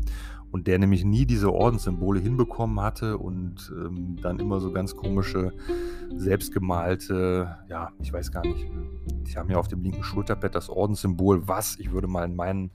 und 0.51 0.67
der 0.67 0.79
nämlich 0.79 1.05
nie 1.05 1.27
diese 1.27 1.53
Ordenssymbole 1.53 2.21
hinbekommen 2.21 2.81
hatte 2.81 3.19
und 3.19 3.73
ähm, 3.77 4.17
dann 4.23 4.39
immer 4.39 4.61
so 4.61 4.73
ganz 4.73 4.97
komische, 4.97 5.53
selbstgemalte, 6.17 7.59
ja, 7.69 7.91
ich 8.01 8.13
weiß 8.13 8.33
gar 8.33 8.43
nicht, 8.43 8.67
die 9.07 9.37
haben 9.37 9.51
ja 9.51 9.59
auf 9.59 9.69
dem 9.69 9.83
linken 9.83 10.03
Schulterbett 10.03 10.55
das 10.55 10.71
Ordenssymbol, 10.71 11.47
was, 11.47 11.79
ich 11.79 11.93
würde 11.93 12.09
mal 12.09 12.25
in 12.25 12.35
meinen 12.35 12.71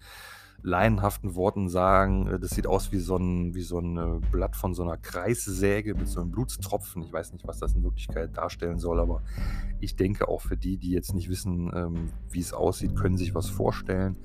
laienhaften 0.63 1.35
Worten 1.35 1.69
sagen, 1.69 2.27
äh, 2.27 2.39
das 2.39 2.51
sieht 2.51 2.65
aus 2.65 2.91
wie 2.91 2.99
so 2.99 3.17
ein, 3.17 3.53
wie 3.53 3.61
so 3.61 3.79
ein 3.79 3.97
äh, 3.97 4.19
Blatt 4.31 4.55
von 4.55 4.73
so 4.73 4.83
einer 4.83 4.97
Kreissäge 4.97 5.93
mit 5.93 6.07
so 6.07 6.21
einem 6.21 6.31
Blutstropfen. 6.31 7.03
Ich 7.03 7.13
weiß 7.13 7.33
nicht, 7.33 7.45
was 7.45 7.59
das 7.59 7.75
in 7.75 7.83
Wirklichkeit 7.83 8.35
darstellen 8.35 8.79
soll, 8.79 8.99
aber 8.99 9.21
ich 9.79 9.95
denke 9.95 10.27
auch 10.27 10.41
für 10.41 10.57
die, 10.57 10.77
die 10.77 10.91
jetzt 10.91 11.13
nicht 11.13 11.29
wissen, 11.29 11.71
ähm, 11.75 12.09
wie 12.31 12.39
es 12.39 12.53
aussieht, 12.53 12.95
können 12.95 13.17
sich 13.17 13.35
was 13.35 13.49
vorstellen. 13.49 14.15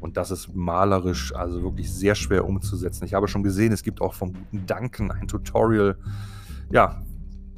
Und 0.00 0.16
das 0.16 0.30
ist 0.30 0.54
malerisch 0.54 1.34
also 1.34 1.62
wirklich 1.62 1.92
sehr 1.92 2.14
schwer 2.14 2.46
umzusetzen. 2.46 3.04
Ich 3.04 3.14
habe 3.14 3.26
schon 3.26 3.42
gesehen, 3.42 3.72
es 3.72 3.82
gibt 3.82 4.00
auch 4.00 4.14
vom 4.14 4.34
guten 4.34 4.66
Duncan 4.66 5.10
ein 5.10 5.26
Tutorial. 5.26 5.96
Ja, 6.70 7.02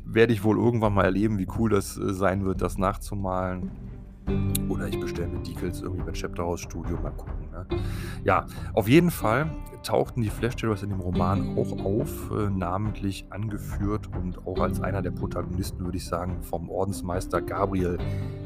werde 0.05 0.33
ich 0.33 0.45
wohl 0.45 0.57
irgendwann 0.57 0.95
mal 0.95 1.05
erleben, 1.05 1.39
wie 1.39 1.49
cool 1.59 1.71
das 1.71 1.99
äh, 1.99 2.15
sein 2.15 2.45
wird, 2.45 2.63
das 2.63 2.79
nachzumalen. 2.79 3.71
Oder 4.69 4.89
ich 4.89 4.99
bestelle 5.01 5.29
mir 5.29 5.43
Decals 5.43 5.81
irgendwie 5.81 6.05
bei 6.05 6.13
Chapter 6.13 6.45
House 6.45 6.61
Studio, 6.61 6.99
mal 7.03 7.11
gucken. 7.11 7.51
Ne? 7.51 7.67
Ja, 8.25 8.47
auf 8.75 8.89
jeden 8.89 9.11
Fall 9.11 9.51
tauchten 9.83 10.23
die 10.23 10.31
Flash 10.31 10.57
Terrors 10.57 10.83
in 10.83 10.91
dem 10.91 11.01
Roman 11.01 11.57
auch 11.57 11.85
auf, 11.85 12.31
äh, 12.31 12.51
namentlich 12.51 13.27
angeführt 13.31 14.09
und 14.21 14.47
auch 14.47 14.61
als 14.61 14.81
einer 14.83 15.03
der 15.03 15.13
Protagonisten, 15.13 15.85
würde 15.85 15.97
ich 15.97 16.05
sagen, 16.05 16.43
vom 16.43 16.69
Ordensmeister 16.69 17.41
Gabriel 17.41 17.99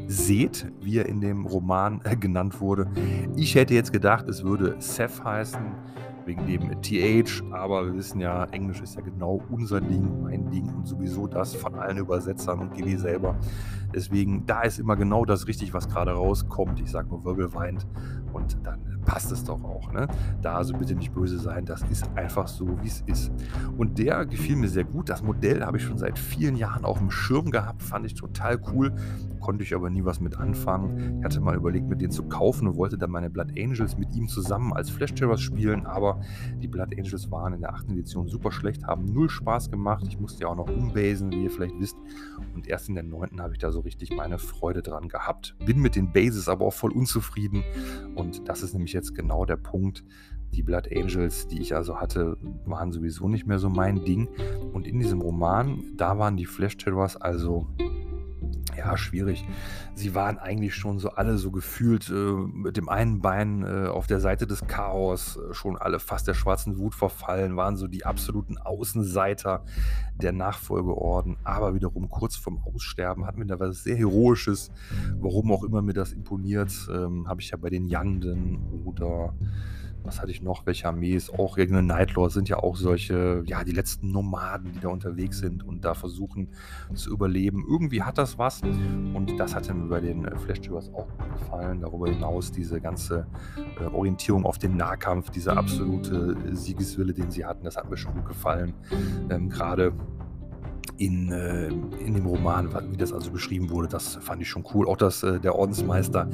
Seth, 0.06 0.70
wie 0.80 0.98
er 0.98 1.06
in 1.06 1.20
dem 1.20 1.46
Roman 1.46 2.00
äh, 2.04 2.16
genannt 2.16 2.60
wurde. 2.60 2.90
Ich 3.36 3.54
hätte 3.54 3.74
jetzt 3.74 3.92
gedacht, 3.92 4.28
es 4.28 4.44
würde 4.44 4.76
Seth 4.78 5.24
heißen 5.24 5.60
wegen 6.26 6.46
dem 6.46 6.82
TH, 6.82 7.42
aber 7.50 7.86
wir 7.86 7.94
wissen 7.94 8.20
ja, 8.20 8.44
Englisch 8.46 8.80
ist 8.80 8.96
ja 8.96 9.00
genau 9.00 9.42
unser 9.50 9.80
Ding, 9.80 10.22
mein 10.22 10.50
Ding 10.50 10.68
und 10.74 10.86
sowieso 10.86 11.26
das 11.26 11.54
von 11.54 11.74
allen 11.74 11.98
Übersetzern 11.98 12.60
und 12.60 12.74
GW 12.74 12.96
selber. 12.96 13.36
Deswegen, 13.94 14.46
da 14.46 14.62
ist 14.62 14.78
immer 14.78 14.96
genau 14.96 15.24
das 15.24 15.46
richtig, 15.46 15.74
was 15.74 15.88
gerade 15.88 16.12
rauskommt. 16.12 16.80
Ich 16.80 16.90
sage 16.90 17.08
nur 17.08 17.24
Wirbel 17.24 17.52
weint 17.54 17.86
und 18.32 18.58
dann 18.64 18.92
passt 19.04 19.32
es 19.32 19.44
doch 19.44 19.62
auch. 19.64 19.92
Ne? 19.92 20.06
Da 20.40 20.54
also 20.56 20.74
bitte 20.74 20.94
nicht 20.94 21.12
böse 21.12 21.38
sein, 21.38 21.64
das 21.64 21.82
ist 21.82 22.08
einfach 22.14 22.48
so, 22.48 22.66
wie 22.82 22.88
es 22.88 23.02
ist. 23.06 23.32
Und 23.76 23.98
der 23.98 24.26
gefiel 24.26 24.56
mir 24.56 24.68
sehr 24.68 24.84
gut. 24.84 25.08
Das 25.08 25.22
Modell 25.22 25.64
habe 25.64 25.76
ich 25.76 25.84
schon 25.84 25.98
seit 25.98 26.18
vielen 26.18 26.56
Jahren 26.56 26.84
auf 26.84 26.98
dem 26.98 27.10
Schirm 27.10 27.50
gehabt, 27.50 27.82
fand 27.82 28.06
ich 28.06 28.14
total 28.14 28.60
cool. 28.72 28.92
konnte 29.40 29.64
ich 29.64 29.74
aber 29.74 29.90
nie 29.90 30.04
was 30.04 30.20
mit 30.20 30.38
anfangen. 30.38 31.18
Ich 31.18 31.24
hatte 31.24 31.40
mal 31.40 31.56
überlegt, 31.56 31.88
mit 31.88 32.00
denen 32.00 32.12
zu 32.12 32.22
kaufen 32.24 32.68
und 32.68 32.76
wollte 32.76 32.96
dann 32.96 33.10
meine 33.10 33.28
Blood 33.28 33.58
Angels 33.58 33.98
mit 33.98 34.14
ihm 34.14 34.28
zusammen 34.28 34.72
als 34.72 34.88
Flash 34.90 35.14
Terrors 35.14 35.40
spielen, 35.40 35.84
aber 35.84 36.20
die 36.60 36.68
Blood 36.68 36.96
Angels 36.96 37.30
waren 37.30 37.54
in 37.54 37.60
der 37.60 37.74
8. 37.74 37.90
Edition 37.90 38.28
super 38.28 38.52
schlecht, 38.52 38.84
haben 38.86 39.06
null 39.06 39.28
Spaß 39.28 39.70
gemacht. 39.70 40.04
Ich 40.06 40.20
musste 40.20 40.42
ja 40.42 40.48
auch 40.48 40.56
noch 40.56 40.68
umbasen, 40.68 41.32
wie 41.32 41.44
ihr 41.44 41.50
vielleicht 41.50 41.78
wisst. 41.80 41.96
Und 42.54 42.68
erst 42.68 42.88
in 42.88 42.94
der 42.94 43.04
9. 43.04 43.40
habe 43.40 43.52
ich 43.52 43.58
da 43.58 43.72
so 43.72 43.80
richtig 43.80 44.14
meine 44.14 44.38
Freude 44.38 44.82
dran 44.82 45.08
gehabt. 45.08 45.56
Bin 45.64 45.80
mit 45.80 45.96
den 45.96 46.12
Bases 46.12 46.48
aber 46.48 46.66
auch 46.66 46.72
voll 46.72 46.92
unzufrieden. 46.92 47.64
Und 48.14 48.21
das 48.44 48.62
ist 48.62 48.74
nämlich 48.74 48.92
jetzt 48.92 49.14
genau 49.14 49.44
der 49.44 49.56
Punkt, 49.56 50.04
die 50.52 50.62
Blood 50.62 50.88
Angels, 50.94 51.46
die 51.46 51.60
ich 51.60 51.74
also 51.74 52.00
hatte, 52.00 52.36
waren 52.64 52.92
sowieso 52.92 53.28
nicht 53.28 53.46
mehr 53.46 53.58
so 53.58 53.70
mein 53.70 54.04
Ding. 54.04 54.28
Und 54.72 54.86
in 54.86 54.98
diesem 54.98 55.20
Roman, 55.20 55.82
da 55.96 56.18
waren 56.18 56.36
die 56.36 56.46
Flash 56.46 56.76
Terrors 56.76 57.16
also 57.16 57.66
ja, 58.76 58.96
schwierig. 58.96 59.44
Sie 59.94 60.14
waren 60.14 60.38
eigentlich 60.38 60.74
schon 60.74 60.98
so 60.98 61.10
alle 61.10 61.38
so 61.38 61.50
gefühlt 61.50 62.08
äh, 62.10 62.12
mit 62.12 62.76
dem 62.76 62.88
einen 62.88 63.20
Bein 63.20 63.62
äh, 63.62 63.88
auf 63.88 64.06
der 64.06 64.20
Seite 64.20 64.46
des 64.46 64.66
Chaos, 64.66 65.36
äh, 65.36 65.54
schon 65.54 65.76
alle 65.76 65.98
fast 65.98 66.26
der 66.28 66.34
schwarzen 66.34 66.78
Wut 66.78 66.94
verfallen, 66.94 67.56
waren 67.56 67.76
so 67.76 67.86
die 67.86 68.04
absoluten 68.04 68.58
Außenseiter 68.58 69.64
der 70.14 70.32
Nachfolgeorden, 70.32 71.36
aber 71.44 71.74
wiederum 71.74 72.08
kurz 72.08 72.36
vorm 72.36 72.62
Aussterben 72.64 73.26
hatten 73.26 73.38
wir 73.38 73.46
da 73.46 73.60
was 73.60 73.82
sehr 73.82 73.96
Heroisches. 73.96 74.70
Warum 75.20 75.52
auch 75.52 75.64
immer 75.64 75.82
mir 75.82 75.94
das 75.94 76.12
imponiert, 76.12 76.72
ähm, 76.92 77.28
habe 77.28 77.40
ich 77.40 77.50
ja 77.50 77.56
bei 77.56 77.70
den 77.70 77.86
Yanden 77.86 78.58
oder 78.84 79.34
was 80.04 80.20
hatte 80.20 80.30
ich 80.30 80.42
noch? 80.42 80.66
Welche 80.66 80.88
Armees? 80.88 81.30
Auch 81.30 81.56
irgendeine 81.56 81.86
Nightlords 81.86 82.34
sind 82.34 82.48
ja 82.48 82.58
auch 82.58 82.76
solche, 82.76 83.42
ja, 83.46 83.64
die 83.64 83.72
letzten 83.72 84.10
Nomaden, 84.10 84.72
die 84.72 84.80
da 84.80 84.88
unterwegs 84.88 85.38
sind 85.38 85.62
und 85.62 85.84
da 85.84 85.94
versuchen 85.94 86.48
zu 86.94 87.10
überleben. 87.10 87.64
Irgendwie 87.68 88.02
hat 88.02 88.18
das 88.18 88.38
was 88.38 88.62
und 88.62 89.38
das 89.38 89.54
hat 89.54 89.72
mir 89.72 89.88
bei 89.88 90.00
den 90.00 90.24
äh, 90.24 90.36
Flash 90.38 90.60
Tubers 90.60 90.92
auch 90.94 91.06
gut 91.06 91.32
gefallen. 91.38 91.80
Darüber 91.80 92.08
hinaus 92.08 92.52
diese 92.52 92.80
ganze 92.80 93.26
äh, 93.80 93.84
Orientierung 93.84 94.44
auf 94.44 94.58
den 94.58 94.76
Nahkampf, 94.76 95.30
dieser 95.30 95.56
absolute 95.56 96.36
äh, 96.46 96.54
Siegeswille, 96.54 97.12
den 97.12 97.30
sie 97.30 97.44
hatten, 97.44 97.64
das 97.64 97.76
hat 97.76 97.88
mir 97.88 97.96
schon 97.96 98.14
gut 98.14 98.26
gefallen. 98.26 98.74
Ähm, 99.30 99.48
Gerade 99.48 99.92
in, 100.98 101.32
äh, 101.32 101.68
in 102.04 102.14
dem 102.14 102.26
Roman, 102.26 102.68
wie 102.90 102.96
das 102.96 103.12
also 103.12 103.30
beschrieben 103.30 103.70
wurde, 103.70 103.88
das 103.88 104.16
fand 104.16 104.42
ich 104.42 104.48
schon 104.48 104.64
cool. 104.74 104.88
Auch, 104.88 104.96
dass 104.96 105.22
äh, 105.22 105.40
der 105.40 105.54
Ordensmeister 105.54 106.28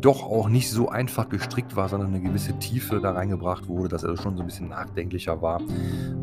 doch 0.00 0.22
auch 0.22 0.48
nicht 0.48 0.70
so 0.70 0.88
einfach 0.88 1.28
gestrickt 1.28 1.76
war, 1.76 1.88
sondern 1.88 2.14
eine 2.14 2.20
gewisse 2.20 2.58
Tiefe 2.58 3.00
da 3.00 3.12
reingebracht 3.12 3.68
wurde, 3.68 3.88
dass 3.88 4.04
er 4.04 4.16
schon 4.16 4.36
so 4.36 4.42
ein 4.42 4.46
bisschen 4.46 4.68
nachdenklicher 4.68 5.42
war. 5.42 5.60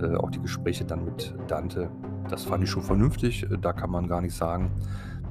Äh, 0.01 0.15
auch 0.15 0.31
die 0.31 0.41
Gespräche 0.41 0.85
dann 0.85 1.05
mit 1.05 1.33
Dante, 1.47 1.89
das 2.29 2.43
fand 2.43 2.63
ich 2.63 2.69
schon 2.69 2.83
vernünftig, 2.83 3.43
äh, 3.43 3.57
da 3.59 3.73
kann 3.73 3.89
man 3.89 4.07
gar 4.07 4.21
nicht 4.21 4.35
sagen. 4.35 4.71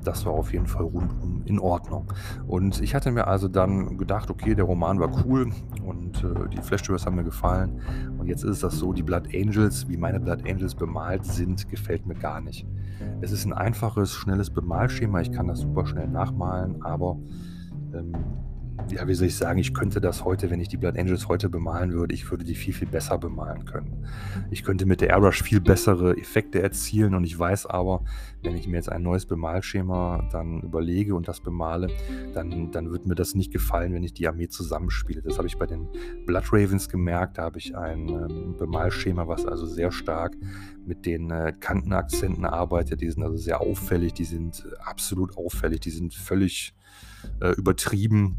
Das 0.05 0.27
war 0.27 0.33
auf 0.33 0.53
jeden 0.53 0.67
Fall 0.67 0.85
rundum 0.85 1.43
in 1.47 1.59
Ordnung. 1.59 2.07
Und 2.47 2.81
ich 2.81 2.95
hatte 2.95 3.11
mir 3.11 3.27
also 3.27 3.49
dann 3.49 3.99
gedacht, 3.99 4.31
okay, 4.31 4.55
der 4.55 4.65
Roman 4.65 5.01
war 5.01 5.11
cool 5.25 5.51
und 5.85 6.23
äh, 6.23 6.49
die 6.51 6.59
Flash 6.59 6.89
haben 6.89 7.17
mir 7.17 7.25
gefallen. 7.25 7.81
Und 8.19 8.27
jetzt 8.27 8.45
ist 8.45 8.63
das 8.63 8.79
so, 8.79 8.93
die 8.93 9.03
Blood 9.03 9.29
Angels, 9.35 9.89
wie 9.89 9.97
meine 9.97 10.21
Blood 10.21 10.49
Angels 10.49 10.75
bemalt 10.75 11.25
sind, 11.25 11.69
gefällt 11.69 12.07
mir 12.07 12.15
gar 12.15 12.41
nicht. 12.41 12.67
Es 13.21 13.33
ist 13.33 13.45
ein 13.45 13.53
einfaches, 13.53 14.13
schnelles 14.13 14.51
Bemalschema. 14.51 15.21
Ich 15.21 15.33
kann 15.33 15.49
das 15.49 15.61
super 15.61 15.87
schnell 15.87 16.09
nachmalen, 16.09 16.83
aber 16.83 17.19
ähm, 17.95 18.13
ja, 18.91 19.07
wie 19.09 19.15
soll 19.15 19.29
ich 19.29 19.37
sagen, 19.37 19.59
ich 19.59 19.73
könnte 19.73 20.01
das 20.01 20.25
heute, 20.25 20.51
wenn 20.51 20.61
ich 20.61 20.69
die 20.69 20.77
Blood 20.77 20.99
Angels 20.99 21.29
heute 21.29 21.49
bemalen 21.49 21.93
würde, 21.93 22.15
ich 22.15 22.31
würde 22.31 22.45
die 22.45 22.55
viel, 22.55 22.75
viel 22.75 22.89
besser 22.89 23.19
bemalen 23.19 23.65
können. 23.65 24.07
Ich 24.51 24.63
könnte 24.63 24.87
mit 24.87 25.01
der 25.01 25.11
Airbrush 25.11 25.43
viel 25.43 25.61
bessere 25.61 26.17
Effekte 26.17 26.63
erzielen 26.63 27.15
und 27.15 27.25
ich 27.25 27.39
weiß 27.39 27.67
aber, 27.67 28.05
wenn 28.43 28.57
ich 28.57 28.67
mir 28.69 28.77
jetzt 28.77 28.91
ein 28.91 29.03
neues 29.03 29.27
Bemalschema 29.27 30.29
dann 30.31 30.61
überlege 30.63 31.15
und 31.15 31.29
das 31.29 31.41
bemale, 31.41 31.89
dann, 32.35 32.71
dann 32.73 32.91
wird 32.91 33.07
mir 33.07 33.15
das 33.15 33.35
nicht 33.35 33.53
gefallen, 33.53 33.95
wenn 33.95 34.05
ich 34.05 34.13
die 34.13 34.29
Armee 34.29 34.49
zusammenspiele. 34.49 35.23
Das 35.23 35.39
habe 35.39 35.49
ich 35.49 35.57
bei 35.57 35.67
den 35.67 35.89
Blood 36.27 36.53
Ravens 36.53 36.89
gemerkt, 36.89 37.39
da 37.39 37.43
habe 37.43 37.59
ich 37.59 37.77
ein 37.77 38.09
ähm, 38.09 38.57
Bemalschema, 38.59 39.27
was 39.29 39.47
also 39.47 39.67
sehr 39.67 39.93
stark 39.93 40.37
mit 40.87 41.07
den 41.07 41.31
äh, 41.31 41.53
Kantenakzenten 41.59 42.45
arbeitet. 42.45 43.01
Die 43.01 43.11
sind 43.11 43.23
also 43.23 43.37
sehr 43.37 43.61
auffällig, 43.61 44.13
die 44.13 44.25
sind 44.25 44.67
absolut 44.85 45.37
auffällig, 45.37 45.81
die 45.81 45.91
sind 45.91 46.15
völlig 46.15 46.75
äh, 47.41 47.53
übertrieben 47.53 48.39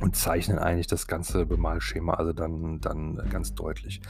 und 0.00 0.14
zeichnen 0.14 0.58
eigentlich 0.58 0.86
das 0.86 1.06
ganze 1.06 1.44
Bemalschema 1.44 2.14
also 2.14 2.32
dann, 2.32 2.80
dann 2.80 3.20
ganz 3.30 3.54
deutlich. 3.54 4.00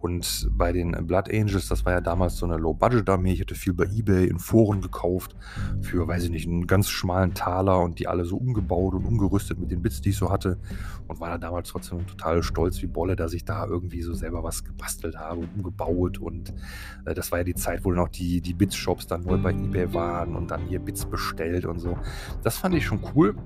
Und 0.00 0.48
bei 0.52 0.72
den 0.72 0.92
Blood 1.06 1.32
Angels, 1.32 1.68
das 1.68 1.84
war 1.84 1.92
ja 1.92 2.00
damals 2.00 2.36
so 2.36 2.46
eine 2.46 2.56
Low-Budget-Armee, 2.56 3.32
ich 3.32 3.40
hatte 3.40 3.54
viel 3.54 3.72
bei 3.72 3.84
Ebay 3.84 4.26
in 4.26 4.38
Foren 4.38 4.80
gekauft 4.80 5.36
für, 5.80 6.06
weiß 6.06 6.24
ich 6.24 6.30
nicht, 6.30 6.48
einen 6.48 6.66
ganz 6.66 6.88
schmalen 6.88 7.34
Taler 7.34 7.80
und 7.80 7.98
die 7.98 8.08
alle 8.08 8.24
so 8.24 8.36
umgebaut 8.36 8.94
und 8.94 9.04
umgerüstet 9.04 9.58
mit 9.58 9.70
den 9.70 9.82
Bits, 9.82 10.00
die 10.00 10.10
ich 10.10 10.16
so 10.16 10.30
hatte 10.30 10.58
und 11.06 11.20
war 11.20 11.30
da 11.30 11.38
damals 11.38 11.68
trotzdem 11.68 12.06
total 12.06 12.42
stolz 12.42 12.82
wie 12.82 12.86
Bolle, 12.86 13.14
dass 13.14 13.32
ich 13.32 13.44
da 13.44 13.66
irgendwie 13.66 14.02
so 14.02 14.14
selber 14.14 14.42
was 14.42 14.64
gebastelt 14.64 15.16
habe 15.16 15.40
und 15.40 15.54
umgebaut 15.56 16.18
und 16.18 16.54
äh, 17.04 17.14
das 17.14 17.30
war 17.30 17.38
ja 17.38 17.44
die 17.44 17.54
Zeit, 17.54 17.84
wo 17.84 17.92
noch 17.92 18.08
die, 18.08 18.40
die 18.40 18.54
Bits-Shops 18.54 19.06
dann 19.06 19.22
neu 19.22 19.38
bei 19.38 19.50
Ebay 19.50 19.94
waren 19.94 20.34
und 20.34 20.50
dann 20.50 20.62
hier 20.66 20.80
Bits 20.80 21.04
bestellt 21.04 21.66
und 21.66 21.78
so. 21.78 21.96
Das 22.42 22.58
fand 22.58 22.74
ich 22.74 22.84
schon 22.84 23.00
cool 23.14 23.36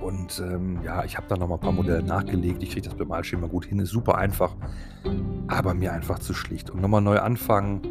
und 0.00 0.42
ähm, 0.44 0.80
ja, 0.84 1.04
ich 1.04 1.16
habe 1.16 1.26
da 1.28 1.36
noch 1.36 1.48
mal 1.48 1.54
ein 1.54 1.60
paar 1.60 1.72
Modelle 1.72 2.02
nachgelegt. 2.02 2.62
Ich 2.62 2.70
kriege 2.70 2.82
das 2.82 2.94
Bemalschema 2.94 3.46
gut 3.46 3.64
hin. 3.64 3.78
Ist 3.78 3.90
super 3.90 4.16
einfach, 4.18 4.54
aber 5.48 5.74
mir 5.74 5.92
einfach 5.92 6.18
zu 6.18 6.34
schlicht. 6.34 6.70
Und 6.70 6.80
nochmal 6.80 7.00
neu 7.00 7.18
anfangen. 7.18 7.82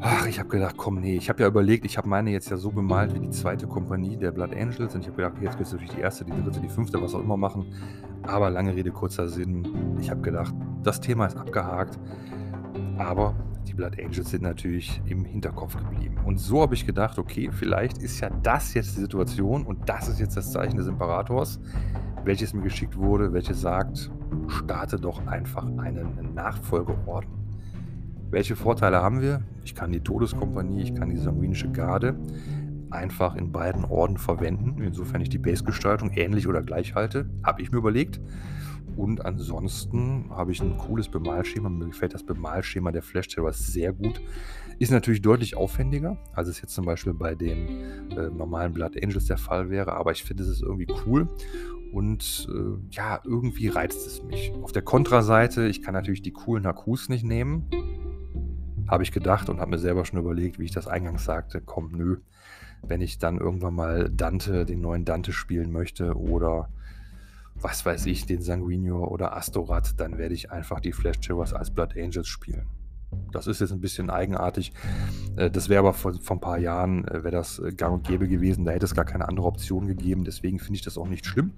Ach, 0.00 0.26
ich 0.26 0.40
habe 0.40 0.48
gedacht, 0.48 0.76
komm, 0.76 1.00
nee. 1.00 1.16
Ich 1.16 1.28
habe 1.28 1.42
ja 1.42 1.48
überlegt, 1.48 1.84
ich 1.84 1.96
habe 1.96 2.08
meine 2.08 2.30
jetzt 2.30 2.50
ja 2.50 2.56
so 2.56 2.70
bemalt 2.70 3.14
wie 3.14 3.20
die 3.20 3.30
zweite 3.30 3.66
Kompanie 3.66 4.16
der 4.16 4.32
Blood 4.32 4.52
Angels. 4.52 4.94
Und 4.94 5.02
ich 5.02 5.06
habe 5.06 5.16
gedacht, 5.16 5.34
jetzt 5.40 5.52
könntest 5.52 5.72
du 5.72 5.76
natürlich 5.76 5.96
die 5.96 6.00
erste, 6.00 6.24
die 6.24 6.32
dritte, 6.32 6.60
die 6.60 6.68
fünfte, 6.68 7.00
was 7.00 7.14
auch 7.14 7.20
immer 7.20 7.36
machen. 7.36 7.66
Aber 8.22 8.50
lange 8.50 8.74
Rede, 8.74 8.90
kurzer 8.90 9.28
Sinn. 9.28 9.96
Ich 10.00 10.10
habe 10.10 10.20
gedacht, 10.20 10.54
das 10.82 11.00
Thema 11.00 11.26
ist 11.26 11.36
abgehakt. 11.36 11.98
Aber 12.98 13.34
die 13.66 13.74
Blood 13.74 13.98
Angels 13.98 14.30
sind 14.30 14.42
natürlich 14.42 15.00
im 15.06 15.24
Hinterkopf 15.24 15.76
geblieben. 15.76 16.16
Und 16.24 16.38
so 16.38 16.60
habe 16.60 16.74
ich 16.74 16.86
gedacht, 16.86 17.18
okay, 17.18 17.50
vielleicht 17.52 17.98
ist 17.98 18.20
ja 18.20 18.30
das 18.42 18.74
jetzt 18.74 18.96
die 18.96 19.00
Situation 19.00 19.64
und 19.64 19.88
das 19.88 20.08
ist 20.08 20.20
jetzt 20.20 20.36
das 20.36 20.52
Zeichen 20.52 20.76
des 20.76 20.86
Imperators, 20.86 21.60
welches 22.24 22.52
mir 22.52 22.62
geschickt 22.62 22.96
wurde, 22.96 23.32
welches 23.32 23.60
sagt, 23.60 24.10
starte 24.48 24.98
doch 24.98 25.26
einfach 25.26 25.64
einen 25.64 26.34
Nachfolgeorden. 26.34 27.30
Welche 28.30 28.56
Vorteile 28.56 29.02
haben 29.02 29.20
wir? 29.20 29.42
Ich 29.64 29.74
kann 29.74 29.92
die 29.92 30.00
Todeskompanie, 30.00 30.82
ich 30.82 30.94
kann 30.94 31.10
die 31.10 31.18
sanguinische 31.18 31.70
Garde 31.70 32.16
einfach 32.90 33.36
in 33.36 33.52
beiden 33.52 33.84
Orden 33.84 34.18
verwenden, 34.18 34.82
insofern 34.82 35.20
ich 35.20 35.28
die 35.28 35.38
Base-Gestaltung 35.38 36.10
ähnlich 36.12 36.46
oder 36.46 36.62
gleich 36.62 36.94
halte, 36.94 37.28
habe 37.42 37.62
ich 37.62 37.72
mir 37.72 37.78
überlegt. 37.78 38.20
Und 38.96 39.24
ansonsten 39.24 40.26
habe 40.30 40.52
ich 40.52 40.60
ein 40.60 40.76
cooles 40.76 41.08
Bemalschema. 41.08 41.68
Mir 41.68 41.86
gefällt 41.86 42.14
das 42.14 42.22
Bemalschema 42.22 42.92
der 42.92 43.02
Flash 43.02 43.28
Terrors 43.28 43.66
sehr 43.66 43.92
gut. 43.92 44.20
Ist 44.78 44.90
natürlich 44.90 45.22
deutlich 45.22 45.56
aufwendiger, 45.56 46.18
als 46.32 46.48
es 46.48 46.60
jetzt 46.60 46.74
zum 46.74 46.84
Beispiel 46.84 47.14
bei 47.14 47.34
den 47.34 48.10
äh, 48.10 48.28
normalen 48.30 48.72
Blood 48.72 49.02
Angels 49.02 49.26
der 49.26 49.38
Fall 49.38 49.70
wäre. 49.70 49.94
Aber 49.94 50.12
ich 50.12 50.24
finde, 50.24 50.42
es 50.42 50.60
irgendwie 50.60 50.88
cool. 51.06 51.28
Und 51.92 52.48
äh, 52.50 52.94
ja, 52.94 53.20
irgendwie 53.24 53.68
reizt 53.68 54.06
es 54.06 54.22
mich. 54.22 54.52
Auf 54.62 54.72
der 54.72 54.82
Kontraseite, 54.82 55.66
ich 55.66 55.82
kann 55.82 55.94
natürlich 55.94 56.22
die 56.22 56.32
coolen 56.32 56.66
Hakus 56.66 57.08
nicht 57.08 57.24
nehmen. 57.24 57.66
Habe 58.88 59.02
ich 59.02 59.12
gedacht 59.12 59.48
und 59.48 59.60
habe 59.60 59.70
mir 59.70 59.78
selber 59.78 60.04
schon 60.04 60.18
überlegt, 60.18 60.58
wie 60.58 60.64
ich 60.64 60.70
das 60.72 60.86
eingangs 60.86 61.24
sagte. 61.24 61.60
Komm, 61.60 61.92
nö. 61.92 62.18
Wenn 62.82 63.00
ich 63.00 63.18
dann 63.18 63.38
irgendwann 63.38 63.74
mal 63.74 64.10
Dante, 64.10 64.64
den 64.66 64.80
neuen 64.80 65.04
Dante 65.04 65.32
spielen 65.32 65.70
möchte 65.70 66.16
oder 66.16 66.68
was 67.62 67.84
weiß 67.86 68.06
ich, 68.06 68.26
den 68.26 68.42
Sanguinio 68.42 69.06
oder 69.06 69.36
Astorat, 69.36 69.98
dann 70.00 70.18
werde 70.18 70.34
ich 70.34 70.50
einfach 70.50 70.80
die 70.80 70.92
Flash 70.92 71.20
Chivers 71.20 71.52
als 71.52 71.70
Blood 71.70 71.96
Angels 71.96 72.28
spielen. 72.28 72.66
Das 73.30 73.46
ist 73.46 73.60
jetzt 73.60 73.72
ein 73.72 73.80
bisschen 73.80 74.10
eigenartig. 74.10 74.72
Äh, 75.36 75.50
das 75.50 75.68
wäre 75.68 75.80
aber 75.80 75.92
vor, 75.92 76.14
vor, 76.20 76.36
ein 76.36 76.40
paar 76.40 76.58
Jahren, 76.58 77.06
äh, 77.08 77.24
wäre 77.24 77.30
das 77.30 77.58
äh, 77.58 77.72
gang 77.72 77.94
und 77.94 78.06
gäbe 78.06 78.28
gewesen. 78.28 78.64
Da 78.64 78.72
hätte 78.72 78.84
es 78.84 78.94
gar 78.94 79.04
keine 79.04 79.28
andere 79.28 79.46
Option 79.46 79.86
gegeben. 79.86 80.24
Deswegen 80.24 80.58
finde 80.58 80.76
ich 80.76 80.82
das 80.82 80.98
auch 80.98 81.08
nicht 81.08 81.26
schlimm. 81.26 81.52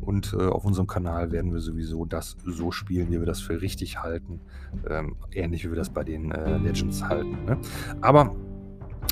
Und 0.00 0.34
auf 0.34 0.64
unserem 0.64 0.86
Kanal 0.86 1.30
werden 1.30 1.52
wir 1.52 1.60
sowieso 1.60 2.04
das 2.04 2.36
so 2.44 2.72
spielen, 2.72 3.10
wie 3.10 3.20
wir 3.20 3.26
das 3.26 3.40
für 3.40 3.60
richtig 3.60 4.02
halten. 4.02 4.40
Ähm, 4.88 5.16
ähnlich 5.32 5.64
wie 5.64 5.70
wir 5.70 5.76
das 5.76 5.90
bei 5.90 6.02
den 6.02 6.30
Legends 6.30 7.04
halten. 7.04 7.44
Ne? 7.44 7.58
Aber 8.00 8.34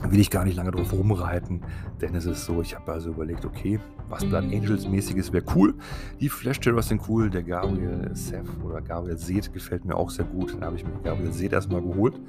will 0.09 0.21
ich 0.21 0.31
gar 0.31 0.45
nicht 0.45 0.57
lange 0.57 0.71
drauf 0.71 0.93
rumreiten, 0.93 1.63
denn 2.01 2.15
es 2.15 2.25
ist 2.27 2.45
so, 2.45 2.61
ich 2.63 2.75
habe 2.75 2.93
also 2.93 3.11
überlegt, 3.11 3.45
okay, 3.45 3.81
was 4.09 4.25
Blood 4.25 4.45
Angels 4.45 4.89
mäßiges 4.89 5.33
wäre 5.33 5.45
cool. 5.55 5.75
Die 6.21 6.29
Flash 6.29 6.61
Terrors 6.61 6.89
sind 6.89 7.03
cool, 7.09 7.31
der 7.31 7.43
Gabriel 7.43 8.11
Seth 8.15 8.49
oder 8.65 8.81
Gabriel 8.81 9.19
Seth 9.19 9.53
gefällt 9.53 9.85
mir 9.85 9.95
auch 9.95 10.11
sehr 10.11 10.25
gut. 10.25 10.55
Dann 10.55 10.65
habe 10.65 10.77
ich 10.77 10.85
mir 10.85 10.93
Gabriel 11.03 11.33
Seth 11.33 11.53
erstmal 11.53 11.83
geholt 11.83 12.21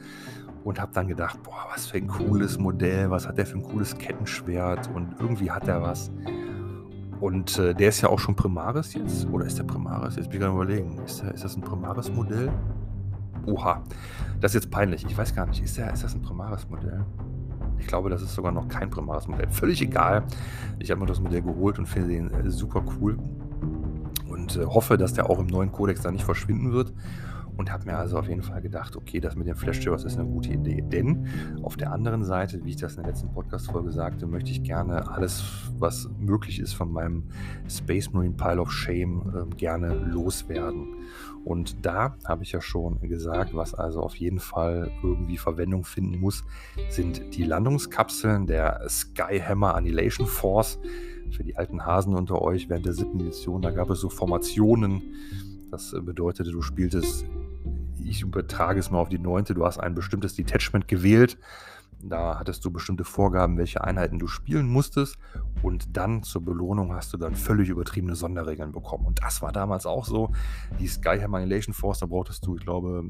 und 0.63 0.79
habe 0.79 0.91
dann 0.93 1.07
gedacht, 1.07 1.41
boah, 1.43 1.65
was 1.71 1.87
für 1.87 1.97
ein 1.97 2.07
cooles 2.07 2.59
Modell, 2.59 3.09
was 3.09 3.27
hat 3.27 3.37
der 3.37 3.45
für 3.45 3.57
ein 3.57 3.63
cooles 3.63 3.97
Kettenschwert 3.97 4.89
und 4.93 5.15
irgendwie 5.19 5.49
hat 5.49 5.67
er 5.67 5.81
was. 5.81 6.11
Und 7.19 7.59
äh, 7.59 7.73
der 7.73 7.89
ist 7.89 8.01
ja 8.01 8.09
auch 8.09 8.19
schon 8.19 8.35
Primaris 8.35 8.93
jetzt, 8.95 9.27
oder 9.29 9.45
ist 9.45 9.57
der 9.57 9.63
Primaris? 9.63 10.15
Jetzt 10.15 10.29
bin 10.29 10.39
ich 10.39 10.41
gerade 10.41 10.55
überlegen, 10.55 10.97
ist, 11.05 11.21
der, 11.21 11.33
ist 11.33 11.43
das 11.43 11.55
ein 11.55 11.61
Primaris-Modell? 11.61 12.51
Oha, 13.45 13.83
das 14.39 14.51
ist 14.51 14.63
jetzt 14.63 14.71
peinlich, 14.71 15.05
ich 15.05 15.17
weiß 15.17 15.35
gar 15.35 15.45
nicht, 15.45 15.63
ist, 15.63 15.77
der, 15.77 15.93
ist 15.93 16.03
das 16.03 16.15
ein 16.15 16.21
Primaris-Modell? 16.21 17.05
Ich 17.81 17.87
glaube, 17.87 18.09
das 18.09 18.21
ist 18.21 18.33
sogar 18.33 18.51
noch 18.51 18.67
kein 18.67 18.89
Primaris-Modell. 18.89 19.49
Völlig 19.49 19.81
egal. 19.81 20.23
Ich 20.79 20.91
habe 20.91 21.01
mir 21.01 21.07
das 21.07 21.19
Modell 21.19 21.41
geholt 21.41 21.79
und 21.79 21.87
finde 21.87 22.09
den 22.09 22.31
äh, 22.31 22.49
super 22.49 22.83
cool. 22.99 23.17
Und 24.29 24.55
äh, 24.55 24.65
hoffe, 24.65 24.97
dass 24.97 25.13
der 25.13 25.29
auch 25.29 25.39
im 25.39 25.47
neuen 25.47 25.71
Codex 25.71 26.01
da 26.01 26.11
nicht 26.11 26.23
verschwinden 26.23 26.71
wird 26.71 26.93
und 27.57 27.71
habe 27.71 27.85
mir 27.85 27.97
also 27.97 28.17
auf 28.17 28.27
jeden 28.27 28.41
Fall 28.41 28.61
gedacht, 28.61 28.95
okay, 28.95 29.19
das 29.19 29.35
mit 29.35 29.47
den 29.47 29.55
Flash-Servers 29.55 30.03
ist 30.03 30.17
eine 30.17 30.27
gute 30.27 30.51
Idee. 30.51 30.81
Denn 30.81 31.27
auf 31.61 31.77
der 31.77 31.91
anderen 31.91 32.23
Seite, 32.23 32.63
wie 32.63 32.69
ich 32.69 32.77
das 32.77 32.95
in 32.95 33.03
der 33.03 33.11
letzten 33.11 33.31
Podcast-Folge 33.31 33.91
sagte, 33.91 34.25
möchte 34.25 34.51
ich 34.51 34.63
gerne 34.63 35.09
alles, 35.09 35.43
was 35.77 36.09
möglich 36.19 36.59
ist 36.59 36.73
von 36.73 36.91
meinem 36.91 37.25
Space 37.69 38.11
Marine 38.11 38.35
Pile 38.35 38.61
of 38.61 38.71
Shame 38.71 39.47
äh, 39.51 39.55
gerne 39.55 39.93
loswerden. 39.93 40.87
Und 41.43 41.85
da 41.85 42.15
habe 42.25 42.43
ich 42.43 42.51
ja 42.51 42.61
schon 42.61 42.99
gesagt, 43.01 43.55
was 43.55 43.73
also 43.73 44.01
auf 44.01 44.15
jeden 44.15 44.39
Fall 44.39 44.91
irgendwie 45.03 45.37
Verwendung 45.37 45.83
finden 45.83 46.19
muss, 46.19 46.43
sind 46.89 47.35
die 47.35 47.43
Landungskapseln 47.43 48.45
der 48.45 48.87
Skyhammer 48.87 49.75
Annihilation 49.75 50.27
Force. 50.27 50.79
Für 51.31 51.43
die 51.43 51.55
alten 51.55 51.85
Hasen 51.85 52.15
unter 52.15 52.41
euch 52.41 52.69
während 52.69 52.85
der 52.85 52.93
siebten 52.93 53.19
Edition, 53.21 53.61
da 53.61 53.71
gab 53.71 53.89
es 53.89 53.99
so 53.99 54.09
Formationen. 54.09 55.01
Das 55.71 55.95
bedeutete, 56.03 56.51
du 56.51 56.61
spieltest 56.61 57.25
ich 58.03 58.21
übertrage 58.21 58.79
es 58.79 58.91
mal 58.91 58.99
auf 58.99 59.09
die 59.09 59.19
neunte, 59.19 59.53
du 59.53 59.65
hast 59.65 59.79
ein 59.79 59.95
bestimmtes 59.95 60.35
Detachment 60.35 60.87
gewählt. 60.87 61.37
Da 62.03 62.39
hattest 62.39 62.63
du 62.65 62.71
bestimmte 62.71 63.03
Vorgaben, 63.03 63.57
welche 63.57 63.83
Einheiten 63.83 64.19
du 64.19 64.27
spielen 64.27 64.67
musstest. 64.67 65.17
Und 65.61 65.95
dann 65.97 66.23
zur 66.23 66.43
Belohnung 66.43 66.93
hast 66.93 67.13
du 67.13 67.17
dann 67.17 67.35
völlig 67.35 67.69
übertriebene 67.69 68.15
Sonderregeln 68.15 68.71
bekommen. 68.71 69.05
Und 69.05 69.23
das 69.23 69.41
war 69.41 69.51
damals 69.51 69.85
auch 69.85 70.05
so. 70.05 70.31
Die 70.79 70.87
Skyhammer 70.87 71.37
Annihilation 71.37 71.73
Force, 71.73 71.99
da 71.99 72.05
brauchtest 72.05 72.45
du, 72.45 72.55
ich 72.55 72.63
glaube, 72.63 73.03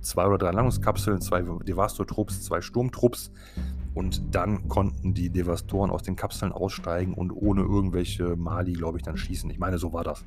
zwei 0.00 0.26
oder 0.26 0.38
drei 0.38 0.50
Landungskapseln, 0.50 1.20
zwei 1.20 1.42
Devastor-Trupps, 1.42 2.42
zwei 2.42 2.60
Sturmtrupps. 2.60 3.30
Und 3.94 4.34
dann 4.34 4.68
konnten 4.68 5.14
die 5.14 5.30
Devastoren 5.30 5.90
aus 5.90 6.02
den 6.02 6.16
Kapseln 6.16 6.50
aussteigen 6.50 7.14
und 7.14 7.30
ohne 7.30 7.62
irgendwelche 7.62 8.34
Mali, 8.34 8.72
glaube 8.72 8.98
ich, 8.98 9.04
dann 9.04 9.16
schießen. 9.16 9.48
Ich 9.50 9.60
meine, 9.60 9.78
so 9.78 9.92
war 9.92 10.02
das. 10.02 10.24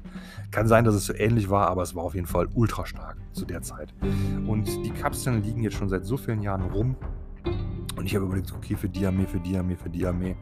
Kann 0.51 0.69
sein, 0.69 0.85
dass 0.85 0.95
es 0.95 1.05
so 1.05 1.13
ähnlich 1.13 1.49
war, 1.49 1.67
aber 1.67 1.83
es 1.83 1.93
war 1.93 2.03
auf 2.03 2.15
jeden 2.15 2.27
Fall 2.27 2.47
ultra 2.53 2.85
stark 2.85 3.17
zu 3.33 3.45
der 3.45 3.61
Zeit. 3.61 3.93
Und 4.47 4.67
die 4.85 4.91
Kapseln 4.91 5.43
liegen 5.43 5.63
jetzt 5.63 5.75
schon 5.75 5.89
seit 5.89 6.05
so 6.05 6.15
vielen 6.15 6.41
Jahren 6.41 6.71
rum. 6.71 6.95
Ich 8.07 8.15
habe 8.15 8.23
überlegt, 8.23 8.53
okay, 8.53 8.77
für 8.77 8.87
die 8.87 9.05
Armee, 9.05 9.25
für 9.25 9.41
die 9.41 9.57
Armee, 9.57 9.75
für 9.75 9.89
die 9.89 10.05
Armee. 10.07 10.37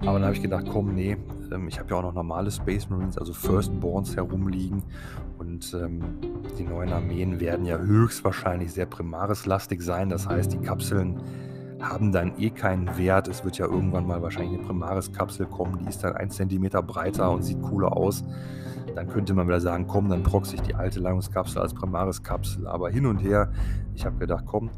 Aber 0.00 0.14
dann 0.14 0.22
habe 0.22 0.34
ich 0.34 0.40
gedacht, 0.40 0.64
komm, 0.72 0.94
nee, 0.94 1.18
ähm, 1.52 1.68
ich 1.68 1.78
habe 1.78 1.90
ja 1.90 1.96
auch 1.96 2.02
noch 2.02 2.14
normale 2.14 2.50
Space 2.50 2.88
Marines, 2.88 3.18
also 3.18 3.34
Firstborns 3.34 4.16
herumliegen. 4.16 4.82
Und 5.36 5.74
ähm, 5.74 6.00
die 6.58 6.64
neuen 6.64 6.90
Armeen 6.90 7.38
werden 7.38 7.66
ja 7.66 7.76
höchstwahrscheinlich 7.76 8.72
sehr 8.72 8.86
primaris-lastig 8.86 9.82
sein. 9.82 10.08
Das 10.08 10.26
heißt, 10.26 10.54
die 10.54 10.60
Kapseln 10.60 11.20
haben 11.78 12.10
dann 12.10 12.38
eh 12.38 12.48
keinen 12.48 12.96
Wert. 12.96 13.28
Es 13.28 13.44
wird 13.44 13.58
ja 13.58 13.66
irgendwann 13.66 14.06
mal 14.06 14.22
wahrscheinlich 14.22 14.58
eine 14.58 14.66
Primaris-Kapsel 14.66 15.44
kommen, 15.44 15.78
die 15.82 15.90
ist 15.90 16.02
dann 16.02 16.16
ein 16.16 16.30
Zentimeter 16.30 16.82
breiter 16.82 17.30
und 17.32 17.42
sieht 17.42 17.60
cooler 17.60 17.94
aus. 17.94 18.24
Dann 18.94 19.08
könnte 19.08 19.34
man 19.34 19.46
wieder 19.46 19.60
sagen, 19.60 19.86
komm, 19.86 20.08
dann 20.08 20.22
proxy 20.22 20.56
ich 20.56 20.62
die 20.62 20.74
alte 20.74 21.00
Landungskapsel 21.00 21.60
als 21.60 21.74
Primaris-Kapsel. 21.74 22.66
Aber 22.66 22.88
hin 22.88 23.04
und 23.04 23.18
her, 23.18 23.52
ich 23.94 24.06
habe 24.06 24.16
gedacht, 24.16 24.44
komm, 24.46 24.70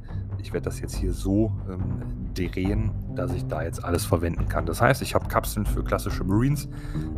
ich 0.43 0.53
werde 0.53 0.65
das 0.65 0.81
jetzt 0.81 0.97
hier 0.97 1.13
so 1.13 1.53
ähm, 1.71 2.03
drehen, 2.35 2.91
dass 3.15 3.33
ich 3.33 3.47
da 3.47 3.63
jetzt 3.63 3.85
alles 3.85 4.05
verwenden 4.05 4.49
kann. 4.49 4.67
Das 4.67 4.81
heißt, 4.81 5.01
ich 5.03 5.15
habe 5.15 5.29
Kapseln 5.29 5.67
für 5.67 5.85
klassische 5.85 6.25
Marines. 6.25 6.69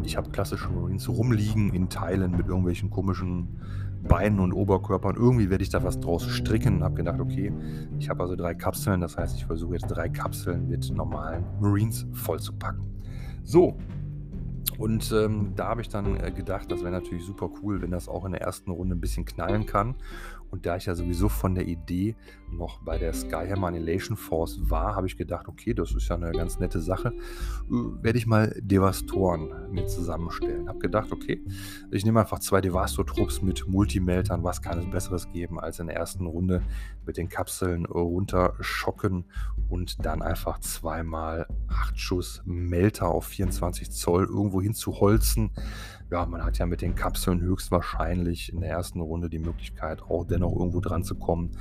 Ich 0.02 0.16
habe 0.16 0.30
klassische 0.30 0.68
Marines 0.68 1.08
rumliegen 1.08 1.72
in 1.72 1.88
Teilen 1.88 2.32
mit 2.32 2.46
irgendwelchen 2.46 2.90
komischen 2.90 3.60
Beinen 4.02 4.40
und 4.40 4.52
Oberkörpern. 4.52 5.16
Irgendwie 5.16 5.48
werde 5.48 5.64
ich 5.64 5.70
da 5.70 5.82
was 5.82 5.98
draus 5.98 6.26
stricken 6.26 6.84
habe 6.84 6.96
gedacht, 6.96 7.20
okay, 7.20 7.52
ich 7.98 8.10
habe 8.10 8.22
also 8.22 8.36
drei 8.36 8.54
Kapseln. 8.54 9.00
Das 9.00 9.16
heißt, 9.16 9.36
ich 9.36 9.46
versuche 9.46 9.74
jetzt 9.74 9.86
drei 9.86 10.10
Kapseln 10.10 10.68
mit 10.68 10.92
normalen 10.94 11.44
Marines 11.60 12.06
vollzupacken. 12.12 12.84
So, 13.42 13.78
und 14.78 15.12
ähm, 15.12 15.52
da 15.54 15.68
habe 15.68 15.82
ich 15.82 15.88
dann 15.88 16.16
äh, 16.16 16.32
gedacht, 16.32 16.70
das 16.70 16.80
wäre 16.80 16.90
natürlich 16.90 17.24
super 17.24 17.48
cool, 17.62 17.80
wenn 17.80 17.90
das 17.90 18.08
auch 18.08 18.24
in 18.24 18.32
der 18.32 18.40
ersten 18.40 18.70
Runde 18.70 18.96
ein 18.96 19.00
bisschen 19.00 19.24
knallen 19.24 19.66
kann. 19.66 19.94
Und 20.54 20.66
da 20.66 20.76
ich 20.76 20.86
ja 20.86 20.94
sowieso 20.94 21.28
von 21.28 21.56
der 21.56 21.66
Idee 21.66 22.14
noch 22.52 22.78
bei 22.78 22.96
der 22.96 23.12
Skyhammer 23.12 23.66
Annihilation 23.66 24.16
Force 24.16 24.60
war, 24.70 24.94
habe 24.94 25.08
ich 25.08 25.16
gedacht, 25.16 25.48
okay, 25.48 25.74
das 25.74 25.92
ist 25.92 26.08
ja 26.08 26.14
eine 26.14 26.30
ganz 26.30 26.60
nette 26.60 26.80
Sache. 26.80 27.08
Äh, 27.08 28.02
werde 28.04 28.18
ich 28.18 28.28
mal 28.28 28.54
Devastoren 28.60 29.72
mit 29.72 29.90
zusammenstellen. 29.90 30.68
Habe 30.68 30.78
gedacht, 30.78 31.10
okay, 31.10 31.42
ich 31.90 32.04
nehme 32.04 32.20
einfach 32.20 32.38
zwei 32.38 32.60
Devastor-Trupps 32.60 33.42
mit 33.42 33.66
Multimeltern. 33.66 34.44
Was 34.44 34.62
kann 34.62 34.78
es 34.78 34.88
Besseres 34.88 35.28
geben, 35.32 35.58
als 35.58 35.80
in 35.80 35.88
der 35.88 35.96
ersten 35.96 36.24
Runde 36.24 36.62
mit 37.04 37.16
den 37.16 37.28
Kapseln 37.28 37.84
runterschocken 37.84 39.24
und 39.68 40.06
dann 40.06 40.22
einfach 40.22 40.60
zweimal 40.60 41.48
8 41.66 41.98
Schuss 41.98 42.42
Melter 42.44 43.08
auf 43.08 43.24
24 43.24 43.90
Zoll 43.90 44.26
irgendwo 44.26 44.62
hin 44.62 44.74
zu 44.74 45.00
holzen 45.00 45.50
ja, 46.10 46.26
man 46.26 46.44
hat 46.44 46.58
ja 46.58 46.66
mit 46.66 46.82
den 46.82 46.94
Kapseln 46.94 47.40
höchstwahrscheinlich 47.40 48.52
in 48.52 48.60
der 48.60 48.70
ersten 48.70 49.00
Runde 49.00 49.28
die 49.30 49.38
Möglichkeit, 49.38 50.02
auch 50.02 50.24
dennoch 50.24 50.54
irgendwo 50.54 50.80
dran 50.80 51.02
zu 51.02 51.14
kommen. 51.14 51.52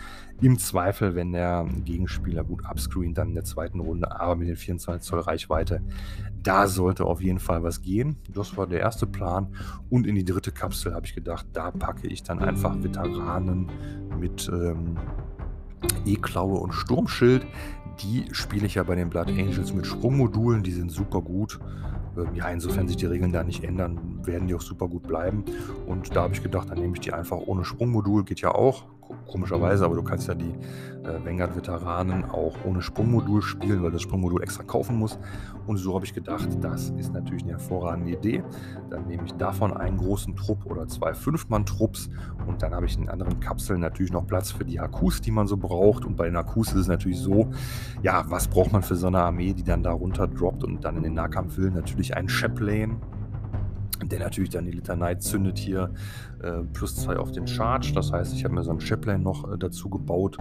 Im 0.41 0.59
Zweifel, 0.59 1.15
wenn 1.15 1.31
der 1.31 1.65
Gegenspieler 1.85 2.43
gut 2.43 2.63
upscreent, 2.69 3.17
dann 3.17 3.29
in 3.29 3.35
der 3.35 3.45
zweiten 3.45 3.79
Runde, 3.79 4.19
aber 4.19 4.35
mit 4.35 4.49
den 4.49 4.55
24 4.55 5.07
Zoll 5.07 5.21
Reichweite, 5.21 5.81
da 6.41 6.67
sollte 6.67 7.05
auf 7.05 7.21
jeden 7.21 7.39
Fall 7.39 7.63
was 7.63 7.81
gehen. 7.81 8.17
Das 8.29 8.57
war 8.57 8.67
der 8.67 8.81
erste 8.81 9.07
Plan. 9.07 9.55
Und 9.89 10.05
in 10.05 10.15
die 10.15 10.25
dritte 10.25 10.51
Kapsel 10.51 10.93
habe 10.93 11.05
ich 11.05 11.15
gedacht, 11.15 11.47
da 11.53 11.71
packe 11.71 12.07
ich 12.07 12.23
dann 12.23 12.39
einfach 12.39 12.75
Veteranen 12.83 13.71
mit 14.19 14.49
ähm, 14.53 14.97
E-Klaue 16.05 16.59
und 16.59 16.73
Sturmschild. 16.73 17.45
Die 18.01 18.25
spiele 18.31 18.65
ich 18.65 18.75
ja 18.75 18.83
bei 18.83 18.95
den 18.95 19.09
Blood 19.09 19.29
Angels 19.29 19.73
mit 19.73 19.85
Sprungmodulen, 19.85 20.63
die 20.63 20.71
sind 20.71 20.91
super 20.91 21.21
gut. 21.21 21.59
Ja, 22.35 22.49
insofern 22.49 22.87
sich 22.87 22.97
die 22.97 23.07
Regeln 23.07 23.31
da 23.31 23.43
nicht 23.43 23.63
ändern, 23.63 24.19
werden 24.23 24.47
die 24.47 24.55
auch 24.55 24.61
super 24.61 24.87
gut 24.87 25.03
bleiben. 25.03 25.43
Und 25.87 26.15
da 26.15 26.23
habe 26.23 26.33
ich 26.33 26.43
gedacht, 26.43 26.69
dann 26.69 26.79
nehme 26.79 26.93
ich 26.93 27.01
die 27.01 27.13
einfach 27.13 27.37
ohne 27.37 27.65
Sprungmodul, 27.65 28.23
geht 28.23 28.41
ja 28.41 28.53
auch 28.53 28.85
komischerweise, 29.33 29.83
aber 29.83 29.95
du 29.95 30.03
kannst 30.03 30.27
ja 30.27 30.35
die 30.35 30.53
äh, 31.03 31.25
Vanguard-Veteranen 31.25 32.25
auch 32.25 32.53
ohne 32.65 32.83
Sprungmodul 32.83 33.41
spielen, 33.41 33.81
weil 33.81 33.91
das 33.91 34.03
Sprungmodul 34.03 34.43
extra 34.43 34.63
kaufen 34.63 34.97
muss. 34.97 35.17
Und 35.65 35.77
so 35.77 35.95
habe 35.95 36.05
ich 36.05 36.13
gedacht, 36.13 36.47
das 36.61 36.91
ist 36.91 37.13
natürlich 37.13 37.43
eine 37.43 37.53
hervorragende 37.53 38.11
Idee. 38.11 38.43
Dann 38.91 39.07
nehme 39.07 39.23
ich 39.25 39.33
davon 39.33 39.75
einen 39.75 39.97
großen 39.97 40.35
Trupp 40.35 40.67
oder 40.67 40.87
zwei 40.87 41.15
Fünf-Mann-Trupps 41.15 42.09
und 42.47 42.61
dann 42.61 42.75
habe 42.75 42.85
ich 42.85 42.95
in 42.95 43.09
anderen 43.09 43.39
Kapseln 43.39 43.79
natürlich 43.79 44.11
noch 44.11 44.27
Platz 44.27 44.51
für 44.51 44.65
die 44.65 44.79
Hakus, 44.79 45.19
die 45.19 45.31
man 45.31 45.47
so 45.47 45.57
braucht. 45.57 46.05
Und 46.05 46.15
bei 46.15 46.25
den 46.25 46.37
Hakus 46.37 46.69
ist 46.69 46.81
es 46.81 46.87
natürlich 46.87 47.19
so, 47.19 47.49
ja, 48.03 48.23
was 48.27 48.47
braucht 48.47 48.71
man 48.71 48.83
für 48.83 48.95
so 48.95 49.07
eine 49.07 49.19
Armee, 49.19 49.53
die 49.53 49.63
dann 49.63 49.81
da 49.81 49.91
runter 49.91 50.27
droppt 50.27 50.63
und 50.63 50.85
dann 50.85 50.97
in 50.97 51.03
den 51.03 51.13
Nahkampf 51.15 51.57
will? 51.57 51.71
Natürlich 51.71 52.15
ein 52.15 52.29
Chaplain 52.29 52.97
der 54.09 54.19
natürlich 54.19 54.49
dann 54.49 54.65
die 54.65 54.71
Litanei 54.71 55.15
zündet 55.15 55.57
hier 55.57 55.93
äh, 56.41 56.63
plus 56.73 56.95
zwei 56.95 57.17
auf 57.17 57.31
den 57.31 57.47
Charge. 57.47 57.91
Das 57.93 58.11
heißt, 58.11 58.33
ich 58.33 58.43
habe 58.43 58.53
mir 58.55 58.63
so 58.63 58.71
ein 58.71 58.79
Chaplain 58.79 59.21
noch 59.21 59.51
äh, 59.51 59.57
dazu 59.57 59.89
gebaut. 59.89 60.37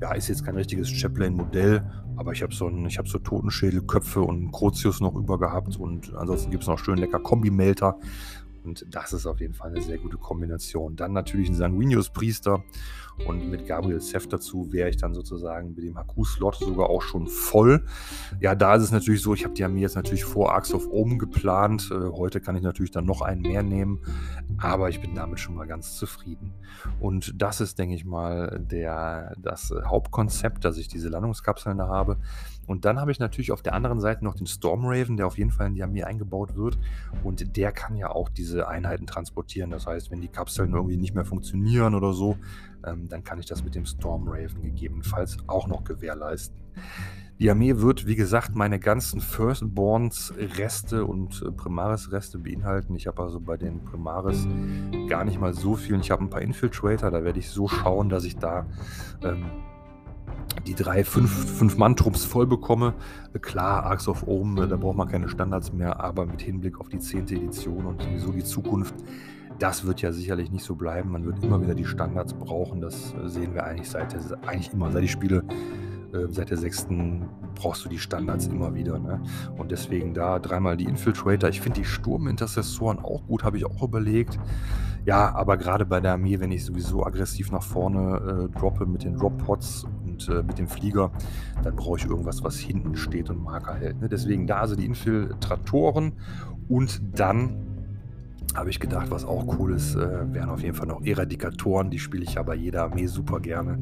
Ja, 0.00 0.12
ist 0.14 0.28
jetzt 0.28 0.44
kein 0.44 0.56
richtiges 0.56 0.88
Chaplain-Modell, 0.88 1.82
aber 2.16 2.32
ich 2.32 2.42
habe 2.42 2.54
so, 2.54 2.70
hab 2.70 3.08
so 3.08 3.18
Totenschädelköpfe 3.18 4.22
und 4.22 4.36
einen 4.36 4.52
Krozius 4.52 5.00
noch 5.00 5.14
über 5.14 5.38
gehabt 5.38 5.76
und 5.76 6.14
ansonsten 6.14 6.50
gibt 6.50 6.62
es 6.62 6.68
noch 6.68 6.78
schön 6.78 6.96
lecker 6.96 7.18
Kombi-Melter. 7.18 7.98
Und 8.64 8.86
das 8.90 9.12
ist 9.12 9.26
auf 9.26 9.40
jeden 9.40 9.54
Fall 9.54 9.70
eine 9.70 9.82
sehr 9.82 9.98
gute 9.98 10.16
Kombination. 10.16 10.96
Dann 10.96 11.12
natürlich 11.12 11.48
ein 11.48 11.54
Sanguinius-Priester 11.54 12.62
und 13.26 13.50
mit 13.50 13.66
Gabriel 13.66 14.00
Seth 14.00 14.32
dazu 14.32 14.72
wäre 14.72 14.88
ich 14.88 14.96
dann 14.96 15.14
sozusagen 15.14 15.74
mit 15.74 15.84
dem 15.84 15.96
Haku-Slot 15.96 16.56
sogar 16.56 16.88
auch 16.88 17.02
schon 17.02 17.26
voll. 17.26 17.84
Ja, 18.40 18.54
da 18.54 18.74
ist 18.74 18.82
es 18.82 18.92
natürlich 18.92 19.22
so, 19.22 19.34
ich 19.34 19.44
habe 19.44 19.54
die 19.54 19.64
Armee 19.64 19.80
jetzt 19.80 19.96
natürlich 19.96 20.24
vor 20.24 20.52
Arcs 20.52 20.72
of 20.72 20.88
Omen 20.90 21.18
geplant. 21.18 21.90
Äh, 21.90 22.10
heute 22.12 22.40
kann 22.40 22.56
ich 22.56 22.62
natürlich 22.62 22.90
dann 22.90 23.04
noch 23.04 23.20
einen 23.20 23.42
mehr 23.42 23.62
nehmen, 23.62 24.00
aber 24.58 24.88
ich 24.88 25.00
bin 25.00 25.14
damit 25.14 25.40
schon 25.40 25.54
mal 25.54 25.66
ganz 25.66 25.96
zufrieden. 25.96 26.54
Und 26.98 27.40
das 27.40 27.60
ist, 27.60 27.78
denke 27.78 27.94
ich 27.94 28.04
mal, 28.04 28.58
der, 28.60 29.34
das 29.38 29.72
Hauptkonzept, 29.84 30.64
dass 30.64 30.78
ich 30.78 30.88
diese 30.88 31.08
Landungskapseln 31.08 31.78
da 31.78 31.88
habe. 31.88 32.16
Und 32.70 32.84
dann 32.84 33.00
habe 33.00 33.10
ich 33.10 33.18
natürlich 33.18 33.50
auf 33.50 33.62
der 33.62 33.74
anderen 33.74 33.98
Seite 33.98 34.24
noch 34.24 34.36
den 34.36 34.46
Stormraven, 34.46 35.16
der 35.16 35.26
auf 35.26 35.36
jeden 35.38 35.50
Fall 35.50 35.66
in 35.66 35.74
die 35.74 35.82
Armee 35.82 36.04
eingebaut 36.04 36.54
wird. 36.54 36.78
Und 37.24 37.56
der 37.56 37.72
kann 37.72 37.96
ja 37.96 38.10
auch 38.10 38.28
diese 38.28 38.68
Einheiten 38.68 39.08
transportieren. 39.08 39.72
Das 39.72 39.88
heißt, 39.88 40.12
wenn 40.12 40.20
die 40.20 40.28
Kapseln 40.28 40.72
irgendwie 40.72 40.96
nicht 40.96 41.12
mehr 41.12 41.24
funktionieren 41.24 41.96
oder 41.96 42.12
so, 42.12 42.36
ähm, 42.86 43.08
dann 43.08 43.24
kann 43.24 43.40
ich 43.40 43.46
das 43.46 43.64
mit 43.64 43.74
dem 43.74 43.86
Stormraven 43.86 44.62
gegebenenfalls 44.62 45.38
auch 45.48 45.66
noch 45.66 45.82
gewährleisten. 45.82 46.60
Die 47.40 47.50
Armee 47.50 47.78
wird, 47.78 48.06
wie 48.06 48.14
gesagt, 48.14 48.54
meine 48.54 48.78
ganzen 48.78 49.20
Firstborns-Reste 49.20 51.04
und 51.04 51.42
äh, 51.42 51.50
Primaris-Reste 51.50 52.38
beinhalten. 52.38 52.94
Ich 52.94 53.08
habe 53.08 53.20
also 53.20 53.40
bei 53.40 53.56
den 53.56 53.82
Primaris 53.82 54.46
gar 55.08 55.24
nicht 55.24 55.40
mal 55.40 55.54
so 55.54 55.74
viel. 55.74 55.98
Ich 55.98 56.12
habe 56.12 56.22
ein 56.22 56.30
paar 56.30 56.42
Infiltrator, 56.42 57.10
da 57.10 57.24
werde 57.24 57.40
ich 57.40 57.50
so 57.50 57.66
schauen, 57.66 58.10
dass 58.10 58.22
ich 58.22 58.36
da 58.36 58.64
ähm, 59.24 59.46
die 60.66 60.74
drei 60.74 61.04
Fünf-Mann-Trupps 61.04 62.24
voll 62.24 62.46
bekomme. 62.46 62.94
Klar, 63.40 63.84
Arcs 63.84 64.08
of 64.08 64.26
Ohm, 64.26 64.56
da 64.56 64.76
braucht 64.76 64.96
man 64.96 65.08
keine 65.08 65.28
Standards 65.28 65.72
mehr, 65.72 66.00
aber 66.00 66.26
mit 66.26 66.42
Hinblick 66.42 66.80
auf 66.80 66.88
die 66.88 66.98
10. 66.98 67.28
Edition 67.28 67.86
und 67.86 68.02
sowieso 68.02 68.32
die 68.32 68.44
Zukunft, 68.44 68.94
das 69.58 69.86
wird 69.86 70.00
ja 70.02 70.12
sicherlich 70.12 70.50
nicht 70.50 70.64
so 70.64 70.74
bleiben. 70.74 71.12
Man 71.12 71.24
wird 71.24 71.42
immer 71.44 71.60
wieder 71.60 71.74
die 71.74 71.84
Standards 71.84 72.32
brauchen. 72.34 72.80
Das 72.80 73.14
sehen 73.26 73.54
wir 73.54 73.64
eigentlich 73.64 73.90
seit 73.90 74.14
eigentlich 74.46 74.72
immer, 74.72 74.90
seit 74.90 75.02
die 75.02 75.08
Spiele 75.08 75.44
äh, 76.12 76.26
seit 76.30 76.50
der 76.50 76.56
sechsten 76.56 77.28
brauchst 77.54 77.84
du 77.84 77.88
die 77.88 77.98
Standards 77.98 78.46
immer 78.46 78.74
wieder. 78.74 78.98
Ne? 78.98 79.22
Und 79.56 79.70
deswegen 79.70 80.14
da 80.14 80.38
dreimal 80.38 80.76
die 80.76 80.84
Infiltrator. 80.84 81.48
Ich 81.48 81.60
finde 81.60 81.80
die 81.80 81.86
Sturmintercessoren 81.86 82.98
auch 82.98 83.26
gut, 83.26 83.44
habe 83.44 83.58
ich 83.58 83.66
auch 83.66 83.82
überlegt. 83.82 84.38
Ja, 85.04 85.34
aber 85.34 85.56
gerade 85.56 85.86
bei 85.86 86.00
der 86.00 86.12
Armee, 86.12 86.40
wenn 86.40 86.52
ich 86.52 86.64
sowieso 86.64 87.04
aggressiv 87.06 87.52
nach 87.52 87.62
vorne 87.62 88.48
äh, 88.50 88.58
droppe 88.58 88.86
mit 88.86 89.04
den 89.04 89.16
Drop-Pods 89.16 89.86
und 90.20 90.34
äh, 90.34 90.42
mit 90.42 90.58
dem 90.58 90.68
Flieger, 90.68 91.10
dann 91.62 91.76
brauche 91.76 91.98
ich 91.98 92.06
irgendwas, 92.06 92.42
was 92.42 92.58
hinten 92.58 92.96
steht 92.96 93.30
und 93.30 93.42
Marker 93.42 93.74
hält. 93.74 94.00
Ne? 94.00 94.08
Deswegen 94.08 94.46
da 94.46 94.58
also 94.58 94.76
die 94.76 94.86
Infiltratoren 94.86 96.12
und 96.68 97.00
dann 97.18 97.66
habe 98.56 98.68
ich 98.68 98.80
gedacht, 98.80 99.12
was 99.12 99.24
auch 99.24 99.46
cool 99.58 99.74
ist, 99.74 99.94
äh, 99.94 100.34
wären 100.34 100.50
auf 100.50 100.60
jeden 100.60 100.74
Fall 100.74 100.88
noch 100.88 101.04
Eradikatoren. 101.04 101.88
Die 101.88 102.00
spiele 102.00 102.24
ich 102.24 102.34
ja 102.34 102.42
bei 102.42 102.56
jeder 102.56 102.82
Armee 102.82 103.06
super 103.06 103.38
gerne. 103.38 103.78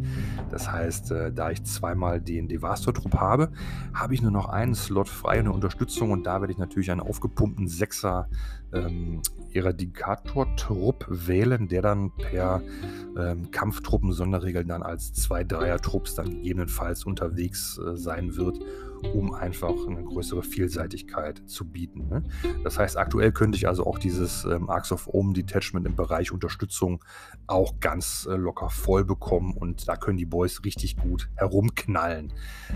Das 0.50 0.70
heißt, 0.70 1.10
äh, 1.10 1.32
da 1.32 1.50
ich 1.50 1.64
zweimal 1.64 2.20
den 2.20 2.48
Devastor-Trupp 2.48 3.14
habe, 3.14 3.50
habe 3.94 4.12
ich 4.12 4.20
nur 4.20 4.30
noch 4.30 4.50
einen 4.50 4.74
Slot 4.74 5.08
frei, 5.08 5.38
eine 5.38 5.52
Unterstützung 5.52 6.10
und 6.10 6.24
da 6.24 6.42
werde 6.42 6.52
ich 6.52 6.58
natürlich 6.58 6.90
einen 6.90 7.00
aufgepumpten 7.00 7.66
Sechser 7.66 8.28
ähm, 8.74 9.22
Eradikator-Trupp 9.52 11.06
wählen, 11.08 11.68
der 11.68 11.82
dann 11.82 12.10
per 12.16 12.62
ähm, 13.18 13.50
Kampftruppen-Sonderregeln 13.50 14.68
dann 14.68 14.82
als 14.82 15.12
zwei 15.12 15.44
Dreier-Trupps 15.44 16.14
dann 16.14 16.30
gegebenenfalls 16.30 17.04
unterwegs 17.04 17.78
äh, 17.78 17.96
sein 17.96 18.36
wird, 18.36 18.60
um 19.14 19.32
einfach 19.34 19.74
eine 19.86 20.02
größere 20.02 20.42
Vielseitigkeit 20.42 21.42
zu 21.46 21.64
bieten. 21.68 22.08
Ne? 22.08 22.22
Das 22.64 22.78
heißt, 22.78 22.96
aktuell 22.96 23.32
könnte 23.32 23.56
ich 23.56 23.68
also 23.68 23.86
auch 23.86 23.98
dieses 23.98 24.44
ähm, 24.44 24.68
Arcs 24.70 24.92
of 24.92 25.08
Ohm 25.08 25.34
Detachment 25.34 25.86
im 25.86 25.96
Bereich 25.96 26.32
Unterstützung 26.32 27.04
auch 27.46 27.80
ganz 27.80 28.28
äh, 28.30 28.36
locker 28.36 28.70
voll 28.70 29.04
bekommen 29.04 29.56
und 29.56 29.88
da 29.88 29.96
können 29.96 30.18
die 30.18 30.26
Boys 30.26 30.64
richtig 30.64 30.96
gut 30.96 31.28
herumknallen. 31.36 32.32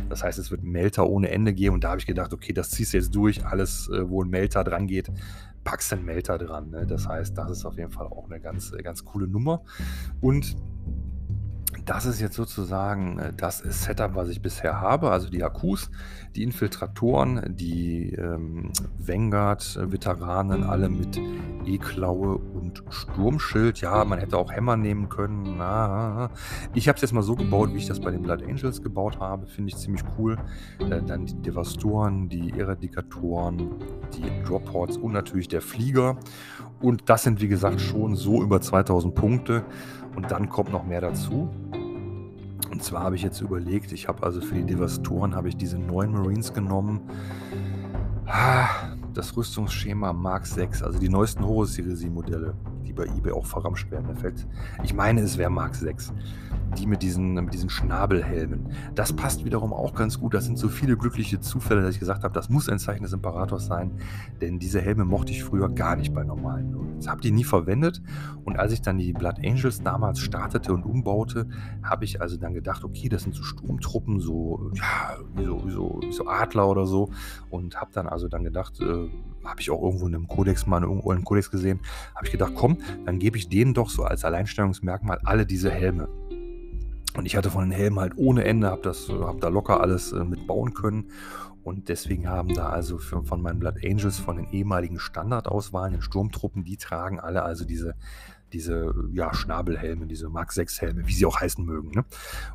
Das 0.08 0.22
heißt, 0.22 0.38
es 0.38 0.50
wird 0.50 0.62
Melter 0.62 1.08
ohne 1.08 1.30
Ende 1.30 1.52
geben 1.52 1.74
und 1.74 1.84
da 1.84 1.90
habe 1.90 2.00
ich 2.00 2.06
gedacht, 2.06 2.32
okay, 2.32 2.52
das 2.52 2.70
ziehst 2.70 2.92
du 2.92 2.96
jetzt 2.98 3.14
durch, 3.14 3.44
alles, 3.44 3.88
äh, 3.88 4.08
wo 4.08 4.22
ein 4.22 4.30
Melter 4.30 4.64
dran 4.64 4.86
geht, 4.86 5.10
packst 5.64 5.92
den 5.92 6.04
Melter 6.04 6.38
dran. 6.38 6.70
Ne? 6.70 6.86
Das 6.86 7.06
heißt, 7.06 7.36
das 7.36 7.50
ist 7.50 7.64
auf 7.64 7.76
jeden 7.76 7.90
Fall 7.90 8.06
auch 8.06 8.28
eine 8.30 8.40
ganz, 8.40 8.72
ganz 8.82 9.04
coole 9.04 9.26
Nummer. 9.26 9.62
Und 10.20 10.56
das 11.84 12.06
ist 12.06 12.20
jetzt 12.20 12.36
sozusagen 12.36 13.18
äh, 13.18 13.32
das 13.32 13.58
Setup, 13.58 14.14
was 14.14 14.28
ich 14.28 14.42
bisher 14.42 14.80
habe. 14.80 15.10
Also 15.10 15.28
die 15.28 15.42
Akkus, 15.42 15.90
die 16.34 16.42
Infiltratoren, 16.42 17.56
die 17.56 18.12
ähm, 18.12 18.72
Vanguard-Veteranen, 18.98 20.64
alle 20.64 20.88
mit 20.88 21.20
E-Klaue 21.64 22.36
und 22.36 22.82
Sturmschild. 22.90 23.80
Ja, 23.80 24.04
man 24.04 24.18
hätte 24.18 24.38
auch 24.38 24.52
Hämmer 24.52 24.76
nehmen 24.76 25.08
können. 25.08 25.56
Na, 25.58 26.30
ich 26.74 26.88
habe 26.88 26.96
es 26.96 27.02
jetzt 27.02 27.12
mal 27.12 27.22
so 27.22 27.34
gebaut, 27.34 27.70
wie 27.72 27.78
ich 27.78 27.86
das 27.86 28.00
bei 28.00 28.10
den 28.10 28.22
Blood 28.22 28.42
Angels 28.42 28.82
gebaut 28.82 29.18
habe. 29.18 29.46
Finde 29.46 29.70
ich 29.70 29.76
ziemlich 29.76 30.02
cool. 30.18 30.38
Äh, 30.78 31.02
dann 31.02 31.26
die 31.26 31.40
Devastoren, 31.42 32.28
die 32.28 32.52
Eradikatoren, 32.58 33.76
die 34.14 34.44
Dropports 34.44 34.96
und 34.96 35.12
natürlich 35.12 35.48
der 35.48 35.62
Flieger. 35.62 36.16
Und 36.80 37.08
das 37.08 37.22
sind, 37.22 37.40
wie 37.40 37.48
gesagt, 37.48 37.80
schon 37.80 38.16
so 38.16 38.42
über 38.42 38.60
2000 38.60 39.14
Punkte. 39.14 39.64
Und 40.16 40.30
dann 40.30 40.48
kommt 40.48 40.72
noch 40.72 40.84
mehr 40.84 41.00
dazu. 41.00 41.48
Und 42.72 42.82
zwar 42.82 43.02
habe 43.02 43.16
ich 43.16 43.22
jetzt 43.22 43.42
überlegt, 43.42 43.92
ich 43.92 44.08
habe 44.08 44.22
also 44.22 44.40
für 44.40 44.54
die 44.54 44.64
Devastoren 44.64 45.34
habe 45.34 45.50
ich 45.50 45.56
diese 45.58 45.78
neuen 45.78 46.12
Marines 46.12 46.54
genommen. 46.54 47.02
Ah, 48.26 48.66
das 49.12 49.36
Rüstungsschema 49.36 50.14
Mark 50.14 50.46
6, 50.46 50.82
also 50.82 50.98
die 50.98 51.10
neuesten 51.10 51.44
Horus-Serie-Modelle, 51.44 52.54
die 52.82 52.92
bei 52.92 53.04
eBay 53.04 53.32
auch 53.32 53.46
verramscht 53.46 53.90
werden. 53.90 54.08
Ich 54.82 54.94
meine, 54.94 55.20
es 55.20 55.38
wäre 55.38 55.50
Mark 55.50 55.74
6 55.74 56.12
die 56.78 56.86
mit 56.86 57.02
diesen, 57.02 57.34
mit 57.34 57.52
diesen 57.52 57.68
Schnabelhelmen. 57.68 58.70
Das 58.94 59.12
passt 59.12 59.44
wiederum 59.44 59.72
auch 59.72 59.94
ganz 59.94 60.18
gut. 60.18 60.34
Das 60.34 60.44
sind 60.44 60.58
so 60.58 60.68
viele 60.68 60.96
glückliche 60.96 61.40
Zufälle, 61.40 61.82
dass 61.82 61.94
ich 61.94 62.00
gesagt 62.00 62.24
habe, 62.24 62.34
das 62.34 62.48
muss 62.48 62.68
ein 62.68 62.78
Zeichen 62.78 63.02
des 63.02 63.12
Imperators 63.12 63.66
sein, 63.66 63.92
denn 64.40 64.58
diese 64.58 64.80
Helme 64.80 65.04
mochte 65.04 65.32
ich 65.32 65.44
früher 65.44 65.68
gar 65.68 65.96
nicht 65.96 66.14
bei 66.14 66.24
normalen 66.24 66.72
Marines. 66.72 67.08
Habe 67.08 67.20
die 67.20 67.30
nie 67.30 67.44
verwendet 67.44 68.02
und 68.44 68.58
als 68.58 68.72
ich 68.72 68.82
dann 68.82 68.98
die 68.98 69.12
Blood 69.12 69.38
Angels 69.44 69.82
damals 69.82 70.20
startete 70.20 70.72
und 70.72 70.84
umbaute, 70.84 71.48
habe 71.82 72.04
ich 72.04 72.20
also 72.20 72.36
dann 72.36 72.54
gedacht, 72.54 72.84
okay, 72.84 73.08
das 73.08 73.22
sind 73.22 73.34
so 73.34 73.42
Sturmtruppen, 73.42 74.20
so, 74.20 74.70
ja, 74.74 75.16
so, 75.44 75.68
so, 75.68 76.00
so 76.10 76.26
Adler 76.26 76.68
oder 76.68 76.86
so 76.86 77.10
und 77.50 77.80
habe 77.80 77.90
dann 77.92 78.06
also 78.06 78.28
dann 78.28 78.44
gedacht, 78.44 78.80
äh, 78.80 79.08
habe 79.44 79.60
ich 79.60 79.70
auch 79.70 79.82
irgendwo 79.82 80.06
in 80.06 80.14
einem 80.14 80.28
Kodex 80.28 80.66
mal 80.66 80.82
irgendwo 80.82 81.10
einen 81.10 81.24
Kodex 81.24 81.50
gesehen, 81.50 81.80
habe 82.14 82.26
ich 82.26 82.32
gedacht, 82.32 82.52
komm, 82.54 82.78
dann 83.04 83.18
gebe 83.18 83.36
ich 83.36 83.48
denen 83.48 83.74
doch 83.74 83.90
so 83.90 84.04
als 84.04 84.24
Alleinstellungsmerkmal 84.24 85.18
alle 85.24 85.46
diese 85.46 85.70
Helme. 85.70 86.08
Und 87.16 87.26
ich 87.26 87.36
hatte 87.36 87.50
von 87.50 87.62
den 87.62 87.72
Helmen 87.72 88.00
halt 88.00 88.14
ohne 88.16 88.44
Ende, 88.44 88.68
habe 88.68 88.90
hab 88.90 89.40
da 89.40 89.48
locker 89.48 89.80
alles 89.80 90.12
äh, 90.12 90.24
mitbauen 90.24 90.72
können. 90.72 91.10
Und 91.62 91.88
deswegen 91.88 92.28
haben 92.28 92.54
da 92.54 92.70
also 92.70 92.98
für, 92.98 93.22
von 93.22 93.40
meinen 93.40 93.60
Blood 93.60 93.84
Angels, 93.84 94.18
von 94.18 94.36
den 94.36 94.48
ehemaligen 94.50 94.98
Standardauswahlen, 94.98 95.92
den 95.92 96.02
Sturmtruppen, 96.02 96.64
die 96.64 96.76
tragen 96.76 97.20
alle 97.20 97.42
also 97.42 97.64
diese 97.64 97.94
diese 98.52 98.94
ja, 99.12 99.32
Schnabelhelme, 99.34 100.06
diese 100.06 100.28
Mark 100.28 100.52
6 100.52 100.80
Helme, 100.80 101.06
wie 101.06 101.12
sie 101.12 101.26
auch 101.26 101.40
heißen 101.40 101.64
mögen. 101.64 101.90
Ne? 101.90 102.04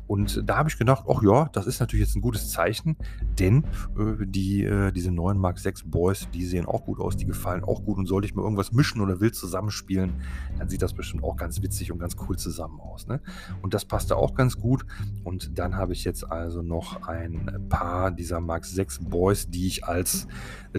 Und 0.06 0.42
da 0.48 0.56
habe 0.56 0.68
ich 0.68 0.78
gedacht, 0.78 1.04
ach 1.08 1.22
ja, 1.22 1.48
das 1.52 1.66
ist 1.66 1.80
natürlich 1.80 2.06
jetzt 2.06 2.16
ein 2.16 2.20
gutes 2.20 2.50
Zeichen, 2.50 2.96
denn 3.38 3.64
äh, 3.98 4.26
die, 4.26 4.64
äh, 4.64 4.92
diese 4.92 5.10
neuen 5.10 5.38
Mark 5.38 5.58
6 5.58 5.84
Boys, 5.84 6.28
die 6.32 6.44
sehen 6.44 6.66
auch 6.66 6.84
gut 6.84 7.00
aus, 7.00 7.16
die 7.16 7.26
gefallen 7.26 7.64
auch 7.64 7.84
gut 7.84 7.98
und 7.98 8.06
sollte 8.06 8.26
ich 8.26 8.34
mal 8.34 8.42
irgendwas 8.42 8.72
mischen 8.72 9.00
oder 9.00 9.20
wild 9.20 9.34
zusammenspielen, 9.34 10.14
dann 10.58 10.68
sieht 10.68 10.82
das 10.82 10.92
bestimmt 10.92 11.24
auch 11.24 11.36
ganz 11.36 11.62
witzig 11.62 11.92
und 11.92 11.98
ganz 11.98 12.16
cool 12.28 12.36
zusammen 12.36 12.80
aus. 12.80 13.06
Ne? 13.06 13.20
Und 13.62 13.74
das 13.74 13.84
passte 13.84 14.16
auch 14.16 14.34
ganz 14.34 14.58
gut 14.58 14.84
und 15.24 15.58
dann 15.58 15.76
habe 15.76 15.92
ich 15.92 16.04
jetzt 16.04 16.30
also 16.30 16.62
noch 16.62 17.02
ein 17.02 17.66
paar 17.68 18.10
dieser 18.10 18.40
Mark 18.40 18.64
6 18.64 19.00
Boys, 19.00 19.50
die 19.50 19.66
ich 19.66 19.84
als 19.84 20.26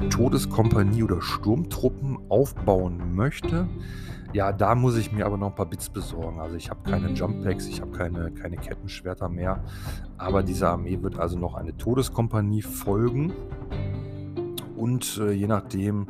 Todeskompanie 0.09 1.03
oder 1.03 1.21
Sturmtruppen 1.21 2.17
aufbauen 2.29 3.15
möchte. 3.15 3.67
Ja, 4.31 4.51
da 4.51 4.75
muss 4.75 4.95
ich 4.95 5.11
mir 5.11 5.25
aber 5.25 5.37
noch 5.37 5.47
ein 5.47 5.55
paar 5.55 5.65
Bits 5.65 5.89
besorgen. 5.89 6.39
Also 6.39 6.55
ich 6.55 6.69
habe 6.69 6.87
keine 6.89 7.09
Jump 7.13 7.43
Packs, 7.43 7.67
ich 7.67 7.81
habe 7.81 7.91
keine, 7.91 8.31
keine 8.31 8.57
Kettenschwerter 8.57 9.27
mehr. 9.27 9.63
Aber 10.17 10.43
dieser 10.43 10.69
Armee 10.69 11.01
wird 11.01 11.17
also 11.17 11.39
noch 11.39 11.55
eine 11.55 11.75
Todeskompanie 11.75 12.61
folgen. 12.61 13.33
Und 14.75 15.17
äh, 15.17 15.31
je 15.31 15.47
nachdem, 15.47 16.07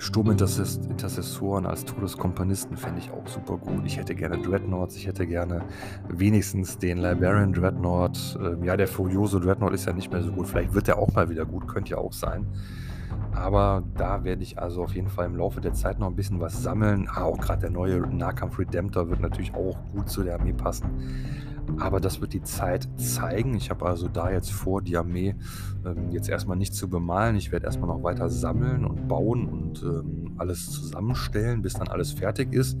Sturmintercessoren 0.00 1.66
als 1.66 1.84
Todeskompanisten 1.84 2.76
fände 2.76 3.00
ich 3.00 3.10
auch 3.10 3.26
super 3.26 3.58
gut. 3.58 3.84
Ich 3.84 3.98
hätte 3.98 4.14
gerne 4.14 4.38
Dreadnoughts, 4.38 4.96
ich 4.96 5.06
hätte 5.06 5.26
gerne 5.26 5.62
wenigstens 6.08 6.78
den 6.78 6.98
Liberian 6.98 7.52
Dreadnought. 7.52 8.38
Ähm, 8.42 8.64
ja, 8.64 8.76
der 8.76 8.88
Furioso 8.88 9.38
Dreadnought 9.38 9.74
ist 9.74 9.86
ja 9.86 9.92
nicht 9.92 10.10
mehr 10.10 10.22
so 10.22 10.32
gut. 10.32 10.46
Vielleicht 10.46 10.72
wird 10.72 10.88
der 10.88 10.98
auch 10.98 11.12
mal 11.14 11.28
wieder 11.28 11.44
gut, 11.44 11.68
könnte 11.68 11.92
ja 11.92 11.98
auch 11.98 12.12
sein. 12.12 12.46
Aber 13.32 13.84
da 13.96 14.24
werde 14.24 14.42
ich 14.42 14.58
also 14.58 14.82
auf 14.82 14.94
jeden 14.94 15.08
Fall 15.08 15.26
im 15.26 15.36
Laufe 15.36 15.60
der 15.60 15.72
Zeit 15.72 15.98
noch 15.98 16.08
ein 16.08 16.16
bisschen 16.16 16.40
was 16.40 16.62
sammeln. 16.62 17.08
Ah, 17.10 17.22
auch 17.22 17.38
gerade 17.38 17.62
der 17.62 17.70
neue 17.70 18.00
Nahkampf 18.00 18.58
Redemptor 18.58 19.08
wird 19.08 19.20
natürlich 19.20 19.54
auch 19.54 19.78
gut 19.92 20.08
zu 20.08 20.22
der 20.22 20.34
Armee 20.34 20.52
passen. 20.52 20.90
Aber 21.78 22.00
das 22.00 22.20
wird 22.20 22.32
die 22.32 22.42
Zeit 22.42 22.88
zeigen. 22.96 23.54
Ich 23.54 23.70
habe 23.70 23.86
also 23.86 24.08
da 24.08 24.30
jetzt 24.30 24.52
vor, 24.52 24.82
die 24.82 24.96
Armee 24.96 25.36
ähm, 25.84 26.10
jetzt 26.10 26.28
erstmal 26.28 26.56
nicht 26.56 26.74
zu 26.74 26.88
bemalen. 26.88 27.36
Ich 27.36 27.52
werde 27.52 27.66
erstmal 27.66 27.88
noch 27.88 28.02
weiter 28.02 28.28
sammeln 28.28 28.84
und 28.84 29.06
bauen 29.06 29.46
und 29.46 29.82
ähm, 29.82 30.34
alles 30.38 30.70
zusammenstellen, 30.70 31.62
bis 31.62 31.74
dann 31.74 31.88
alles 31.88 32.12
fertig 32.12 32.52
ist. 32.52 32.76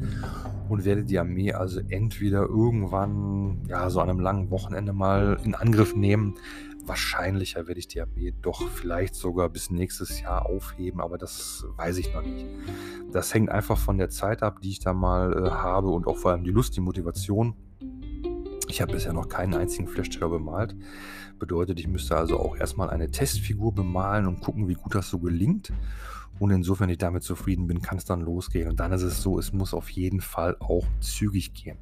Und 0.68 0.84
werde 0.84 1.04
die 1.04 1.18
Armee 1.18 1.52
also 1.52 1.80
entweder 1.88 2.42
irgendwann, 2.42 3.58
ja, 3.68 3.88
so 3.90 4.00
an 4.00 4.10
einem 4.10 4.20
langen 4.20 4.50
Wochenende 4.50 4.92
mal 4.92 5.38
in 5.44 5.54
Angriff 5.54 5.94
nehmen 5.94 6.34
wahrscheinlicher 6.86 7.66
werde 7.66 7.80
ich 7.80 7.88
die 7.88 8.00
Armee 8.00 8.32
doch 8.42 8.68
vielleicht 8.68 9.14
sogar 9.14 9.48
bis 9.48 9.70
nächstes 9.70 10.20
Jahr 10.20 10.46
aufheben, 10.46 11.00
aber 11.00 11.18
das 11.18 11.64
weiß 11.76 11.98
ich 11.98 12.12
noch 12.12 12.22
nicht. 12.22 12.46
Das 13.12 13.32
hängt 13.34 13.50
einfach 13.50 13.78
von 13.78 13.98
der 13.98 14.10
Zeit 14.10 14.42
ab, 14.42 14.60
die 14.62 14.70
ich 14.70 14.80
da 14.80 14.92
mal 14.92 15.32
äh, 15.32 15.50
habe 15.50 15.88
und 15.88 16.06
auch 16.06 16.16
vor 16.16 16.32
allem 16.32 16.44
die 16.44 16.50
Lust, 16.50 16.76
die 16.76 16.80
Motivation. 16.80 17.54
Ich 18.68 18.80
habe 18.80 18.92
bisher 18.92 19.12
noch 19.12 19.28
keinen 19.28 19.54
einzigen 19.54 19.88
Flashsteller 19.88 20.28
bemalt. 20.28 20.76
Bedeutet, 21.38 21.80
ich 21.80 21.88
müsste 21.88 22.16
also 22.16 22.38
auch 22.38 22.56
erstmal 22.56 22.90
eine 22.90 23.10
Testfigur 23.10 23.74
bemalen 23.74 24.26
und 24.26 24.40
gucken, 24.40 24.68
wie 24.68 24.74
gut 24.74 24.94
das 24.94 25.10
so 25.10 25.18
gelingt. 25.18 25.72
Und 26.38 26.50
insofern 26.50 26.88
ich 26.88 26.98
damit 26.98 27.22
zufrieden 27.22 27.66
bin, 27.66 27.82
kann 27.82 27.98
es 27.98 28.06
dann 28.06 28.22
losgehen. 28.22 28.70
Und 28.70 28.80
dann 28.80 28.92
ist 28.92 29.02
es 29.02 29.20
so, 29.20 29.38
es 29.38 29.52
muss 29.52 29.74
auf 29.74 29.90
jeden 29.90 30.20
Fall 30.20 30.56
auch 30.60 30.86
zügig 31.00 31.52
gehen. 31.52 31.78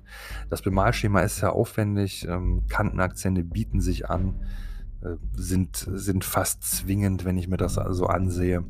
Das 0.50 0.62
Bemalschema 0.62 1.20
ist 1.20 1.37
sehr 1.37 1.52
aufwendig, 1.52 2.26
ähm, 2.26 2.64
Kantenakzente 2.68 3.44
bieten 3.44 3.80
sich 3.80 4.11
an. 4.11 4.34
Äh, 5.02 5.16
sind, 5.37 5.87
sind 5.92 6.24
fast 6.24 6.62
zwingend, 6.64 7.24
wenn 7.24 7.38
ich 7.38 7.48
mir 7.48 7.56
das 7.56 7.78
also 7.78 8.06
ansehe. 8.06 8.64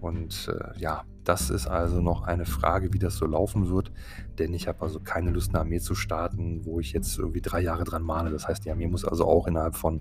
Und 0.00 0.48
äh, 0.48 0.78
ja, 0.80 1.04
das 1.24 1.50
ist 1.50 1.66
also 1.66 2.00
noch 2.00 2.22
eine 2.22 2.46
Frage, 2.46 2.92
wie 2.92 2.98
das 2.98 3.16
so 3.16 3.26
laufen 3.26 3.68
wird. 3.68 3.92
Denn 4.38 4.54
ich 4.54 4.68
habe 4.68 4.80
also 4.80 5.00
keine 5.00 5.30
Lust, 5.30 5.50
eine 5.50 5.60
Armee 5.60 5.78
zu 5.78 5.94
starten, 5.94 6.64
wo 6.64 6.80
ich 6.80 6.92
jetzt 6.92 7.18
irgendwie 7.18 7.42
drei 7.42 7.60
Jahre 7.60 7.84
dran 7.84 8.02
male. 8.02 8.30
Das 8.30 8.48
heißt, 8.48 8.64
die 8.64 8.70
Armee 8.70 8.86
muss 8.86 9.04
also 9.04 9.26
auch 9.26 9.46
innerhalb 9.46 9.76
von 9.76 10.00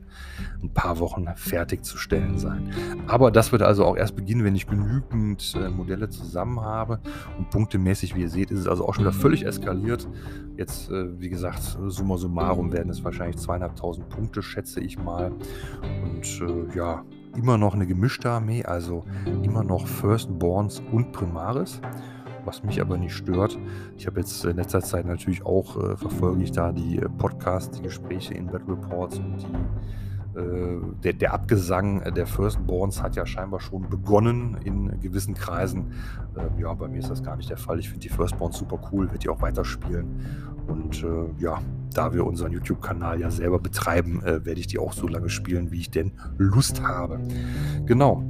ein 0.63 0.73
paar 0.73 0.99
Wochen 0.99 1.27
fertigzustellen 1.35 2.37
sein. 2.37 2.73
Aber 3.07 3.31
das 3.31 3.51
wird 3.51 3.61
also 3.61 3.85
auch 3.85 3.97
erst 3.97 4.15
beginnen, 4.15 4.45
wenn 4.45 4.55
ich 4.55 4.67
genügend 4.67 5.55
äh, 5.55 5.69
Modelle 5.69 6.09
zusammen 6.09 6.61
habe. 6.61 6.99
Und 7.37 7.49
punktemäßig, 7.49 8.15
wie 8.15 8.21
ihr 8.21 8.29
seht, 8.29 8.49
ist 8.49 8.61
es 8.61 8.67
also 8.67 8.87
auch 8.87 8.95
schon 8.95 9.03
wieder 9.03 9.13
völlig 9.13 9.45
eskaliert. 9.45 10.07
Jetzt, 10.57 10.89
äh, 10.89 11.19
wie 11.19 11.29
gesagt, 11.29 11.61
summa 11.61 12.17
summarum 12.17 12.71
werden 12.71 12.89
es 12.89 13.03
wahrscheinlich 13.03 13.37
zweieinhalbtausend 13.37 14.07
Punkte, 14.09 14.41
schätze 14.41 14.79
ich 14.79 14.97
mal. 14.97 15.33
Und 16.03 16.41
äh, 16.41 16.75
ja, 16.75 17.03
immer 17.35 17.57
noch 17.57 17.73
eine 17.73 17.87
gemischte 17.87 18.29
Armee, 18.29 18.63
also 18.63 19.03
immer 19.43 19.63
noch 19.63 19.87
Firstborns 19.87 20.81
und 20.91 21.11
Primaris, 21.11 21.81
was 22.45 22.63
mich 22.63 22.81
aber 22.81 22.97
nicht 22.97 23.13
stört. 23.13 23.57
Ich 23.97 24.07
habe 24.07 24.19
jetzt 24.19 24.43
in 24.45 24.57
letzter 24.57 24.81
Zeit 24.81 25.05
natürlich 25.05 25.45
auch, 25.45 25.77
äh, 25.77 25.97
verfolge 25.97 26.43
ich 26.43 26.51
da 26.51 26.71
die 26.71 26.97
äh, 26.97 27.09
Podcasts, 27.09 27.77
die 27.77 27.83
Gespräche 27.83 28.33
in 28.33 28.47
Battle 28.47 28.73
Reports 28.73 29.19
und 29.19 29.37
die, 29.37 29.47
der, 30.35 31.13
der, 31.13 31.33
Abgesang 31.33 32.13
der 32.13 32.27
Firstborns 32.27 33.01
hat 33.01 33.15
ja 33.15 33.25
scheinbar 33.25 33.59
schon 33.59 33.89
begonnen 33.89 34.57
in 34.63 34.99
gewissen 35.01 35.33
Kreisen. 35.33 35.93
Ähm, 36.37 36.59
ja, 36.59 36.73
bei 36.73 36.87
mir 36.87 36.99
ist 36.99 37.09
das 37.09 37.23
gar 37.23 37.35
nicht 37.35 37.49
der 37.49 37.57
Fall. 37.57 37.79
Ich 37.79 37.89
finde 37.89 38.01
die 38.01 38.13
Firstborns 38.13 38.57
super 38.57 38.79
cool, 38.91 39.07
werde 39.07 39.19
die 39.19 39.29
auch 39.29 39.41
weiterspielen. 39.41 40.07
Und 40.67 41.03
äh, 41.03 41.41
ja, 41.41 41.59
da 41.93 42.13
wir 42.13 42.25
unseren 42.25 42.51
YouTube-Kanal 42.51 43.19
ja 43.19 43.31
selber 43.31 43.59
betreiben, 43.59 44.21
äh, 44.23 44.45
werde 44.45 44.59
ich 44.59 44.67
die 44.67 44.77
auch 44.77 44.93
so 44.93 45.07
lange 45.07 45.29
spielen, 45.29 45.71
wie 45.71 45.79
ich 45.79 45.91
denn 45.91 46.11
Lust 46.37 46.83
habe. 46.83 47.19
Genau. 47.85 48.23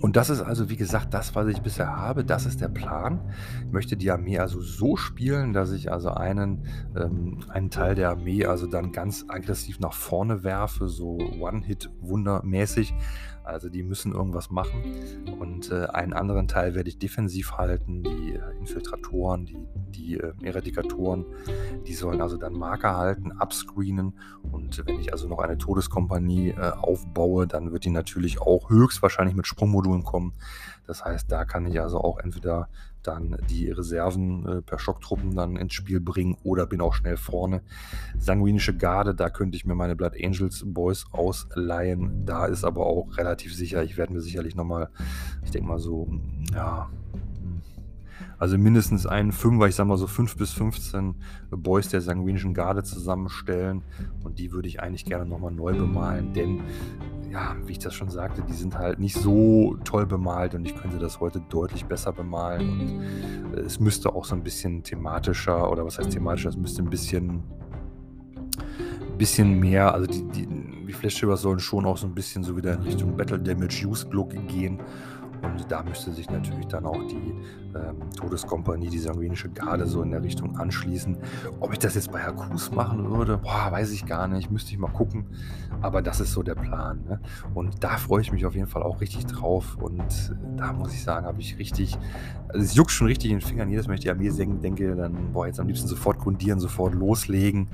Und 0.00 0.16
das 0.16 0.30
ist 0.30 0.40
also, 0.40 0.70
wie 0.70 0.76
gesagt, 0.76 1.12
das, 1.12 1.34
was 1.34 1.48
ich 1.48 1.60
bisher 1.60 1.96
habe. 1.96 2.24
Das 2.24 2.46
ist 2.46 2.60
der 2.60 2.68
Plan. 2.68 3.20
Ich 3.66 3.72
möchte 3.72 3.96
die 3.96 4.10
Armee 4.10 4.38
also 4.38 4.60
so 4.60 4.96
spielen, 4.96 5.52
dass 5.52 5.72
ich 5.72 5.90
also 5.90 6.10
einen, 6.10 6.66
ähm, 6.96 7.40
einen 7.48 7.70
Teil 7.70 7.94
der 7.94 8.10
Armee 8.10 8.44
also 8.44 8.66
dann 8.66 8.92
ganz 8.92 9.24
aggressiv 9.28 9.80
nach 9.80 9.92
vorne 9.92 10.44
werfe, 10.44 10.88
so 10.88 11.18
One-Hit-Wundermäßig. 11.40 12.94
Also 13.48 13.68
die 13.68 13.82
müssen 13.82 14.12
irgendwas 14.12 14.50
machen. 14.50 14.82
Und 15.40 15.70
äh, 15.70 15.86
einen 15.86 16.12
anderen 16.12 16.48
Teil 16.48 16.74
werde 16.74 16.88
ich 16.88 16.98
defensiv 16.98 17.52
halten. 17.52 18.02
Die 18.02 18.34
äh, 18.34 18.58
Infiltratoren, 18.58 19.46
die, 19.46 19.56
die 19.90 20.16
äh, 20.18 20.32
Eradikatoren, 20.42 21.24
die 21.86 21.94
sollen 21.94 22.20
also 22.20 22.36
dann 22.36 22.52
Marker 22.52 22.96
halten, 22.96 23.32
abscreenen. 23.32 24.18
Und 24.52 24.86
wenn 24.86 25.00
ich 25.00 25.12
also 25.12 25.28
noch 25.28 25.38
eine 25.38 25.58
Todeskompanie 25.58 26.50
äh, 26.50 26.72
aufbaue, 26.72 27.46
dann 27.46 27.72
wird 27.72 27.84
die 27.84 27.90
natürlich 27.90 28.40
auch 28.40 28.70
höchstwahrscheinlich 28.70 29.34
mit 29.34 29.46
Sprungmodulen 29.46 30.04
kommen. 30.04 30.34
Das 30.86 31.04
heißt, 31.04 31.30
da 31.30 31.44
kann 31.44 31.66
ich 31.66 31.80
also 31.80 32.00
auch 32.00 32.18
entweder 32.18 32.68
dann 33.02 33.36
die 33.48 33.70
Reserven 33.70 34.46
äh, 34.46 34.62
per 34.62 34.78
Schocktruppen 34.78 35.34
dann 35.34 35.56
ins 35.56 35.74
Spiel 35.74 36.00
bringen 36.00 36.36
oder 36.42 36.66
bin 36.66 36.80
auch 36.80 36.94
schnell 36.94 37.16
vorne. 37.16 37.62
Sanguinische 38.18 38.76
Garde, 38.76 39.14
da 39.14 39.30
könnte 39.30 39.56
ich 39.56 39.64
mir 39.64 39.74
meine 39.74 39.96
Blood 39.96 40.14
Angels 40.22 40.64
Boys 40.66 41.06
ausleihen. 41.12 42.24
Da 42.26 42.46
ist 42.46 42.64
aber 42.64 42.86
auch 42.86 43.16
relativ 43.16 43.54
sicher, 43.54 43.82
ich 43.82 43.96
werde 43.96 44.12
mir 44.12 44.20
sicherlich 44.20 44.54
nochmal, 44.54 44.88
ich 45.44 45.50
denke 45.50 45.68
mal 45.68 45.78
so, 45.78 46.08
ja, 46.52 46.88
also 48.38 48.56
mindestens 48.56 49.04
einen 49.04 49.32
Fünfer, 49.32 49.66
ich 49.66 49.74
sag 49.74 49.86
mal 49.86 49.96
so 49.96 50.06
5 50.06 50.36
bis 50.36 50.52
15 50.52 51.16
Boys 51.50 51.88
der 51.88 52.00
sanguinischen 52.00 52.54
Garde 52.54 52.84
zusammenstellen. 52.84 53.82
Und 54.22 54.38
die 54.38 54.52
würde 54.52 54.68
ich 54.68 54.80
eigentlich 54.80 55.04
gerne 55.04 55.26
nochmal 55.26 55.50
neu 55.50 55.74
bemalen, 55.74 56.32
denn 56.34 56.60
ja, 57.30 57.56
wie 57.64 57.72
ich 57.72 57.78
das 57.78 57.94
schon 57.94 58.10
sagte, 58.10 58.42
die 58.42 58.52
sind 58.52 58.78
halt 58.78 58.98
nicht 58.98 59.16
so 59.16 59.76
toll 59.84 60.06
bemalt 60.06 60.54
und 60.54 60.64
ich 60.64 60.74
könnte 60.74 60.98
das 60.98 61.20
heute 61.20 61.40
deutlich 61.48 61.84
besser 61.84 62.12
bemalen. 62.12 62.70
Und 62.70 63.54
äh, 63.54 63.60
es 63.60 63.80
müsste 63.80 64.14
auch 64.14 64.24
so 64.24 64.34
ein 64.34 64.42
bisschen 64.42 64.82
thematischer, 64.82 65.70
oder 65.70 65.84
was 65.84 65.98
heißt 65.98 66.10
thematischer, 66.10 66.50
es 66.50 66.56
müsste 66.56 66.82
ein 66.82 66.90
bisschen, 66.90 67.42
bisschen 69.18 69.58
mehr, 69.58 69.92
also 69.92 70.06
die, 70.06 70.24
die, 70.28 70.46
die 70.86 70.92
Flash 70.92 71.20
sollen 71.20 71.58
schon 71.58 71.84
auch 71.84 71.98
so 71.98 72.06
ein 72.06 72.14
bisschen 72.14 72.42
so 72.42 72.56
wieder 72.56 72.74
in 72.74 72.82
Richtung 72.82 73.16
Battle 73.16 73.38
Damage 73.38 73.86
Use 73.86 74.06
Look 74.10 74.30
gehen. 74.48 74.78
Und 75.42 75.70
da 75.70 75.82
müsste 75.82 76.12
sich 76.12 76.30
natürlich 76.30 76.66
dann 76.66 76.86
auch 76.86 77.02
die 77.06 77.34
ähm, 77.74 78.10
Todeskompanie, 78.16 78.88
die 78.88 78.98
sanguinische 78.98 79.48
Garde 79.50 79.86
so 79.86 80.02
in 80.02 80.10
der 80.10 80.22
Richtung 80.22 80.56
anschließen. 80.56 81.18
Ob 81.60 81.72
ich 81.72 81.78
das 81.78 81.94
jetzt 81.94 82.10
bei 82.10 82.20
Hakus 82.20 82.70
machen 82.72 83.10
würde, 83.10 83.38
boah, 83.38 83.68
weiß 83.70 83.92
ich 83.92 84.06
gar 84.06 84.28
nicht, 84.28 84.50
müsste 84.50 84.72
ich 84.72 84.78
mal 84.78 84.90
gucken. 84.90 85.26
Aber 85.80 86.02
das 86.02 86.20
ist 86.20 86.32
so 86.32 86.42
der 86.42 86.54
Plan. 86.54 87.04
Ne? 87.08 87.20
Und 87.54 87.84
da 87.84 87.96
freue 87.96 88.20
ich 88.20 88.32
mich 88.32 88.46
auf 88.46 88.54
jeden 88.54 88.66
Fall 88.66 88.82
auch 88.82 89.00
richtig 89.00 89.26
drauf. 89.26 89.76
Und 89.80 90.34
da 90.56 90.72
muss 90.72 90.92
ich 90.92 91.02
sagen, 91.02 91.26
habe 91.26 91.40
ich 91.40 91.58
richtig, 91.58 91.96
also 92.48 92.64
es 92.64 92.74
juckt 92.74 92.90
schon 92.90 93.06
richtig 93.06 93.30
in 93.30 93.38
den 93.38 93.46
Fingern. 93.46 93.68
Jedes 93.68 93.86
Mal, 93.86 93.90
wenn 93.90 93.98
ich 93.98 94.04
die 94.04 94.10
Armee 94.10 94.30
denke, 94.30 94.96
dann, 94.96 95.32
boah, 95.32 95.46
jetzt 95.46 95.60
am 95.60 95.66
liebsten 95.66 95.88
sofort 95.88 96.18
grundieren, 96.18 96.60
sofort 96.60 96.94
loslegen. 96.94 97.68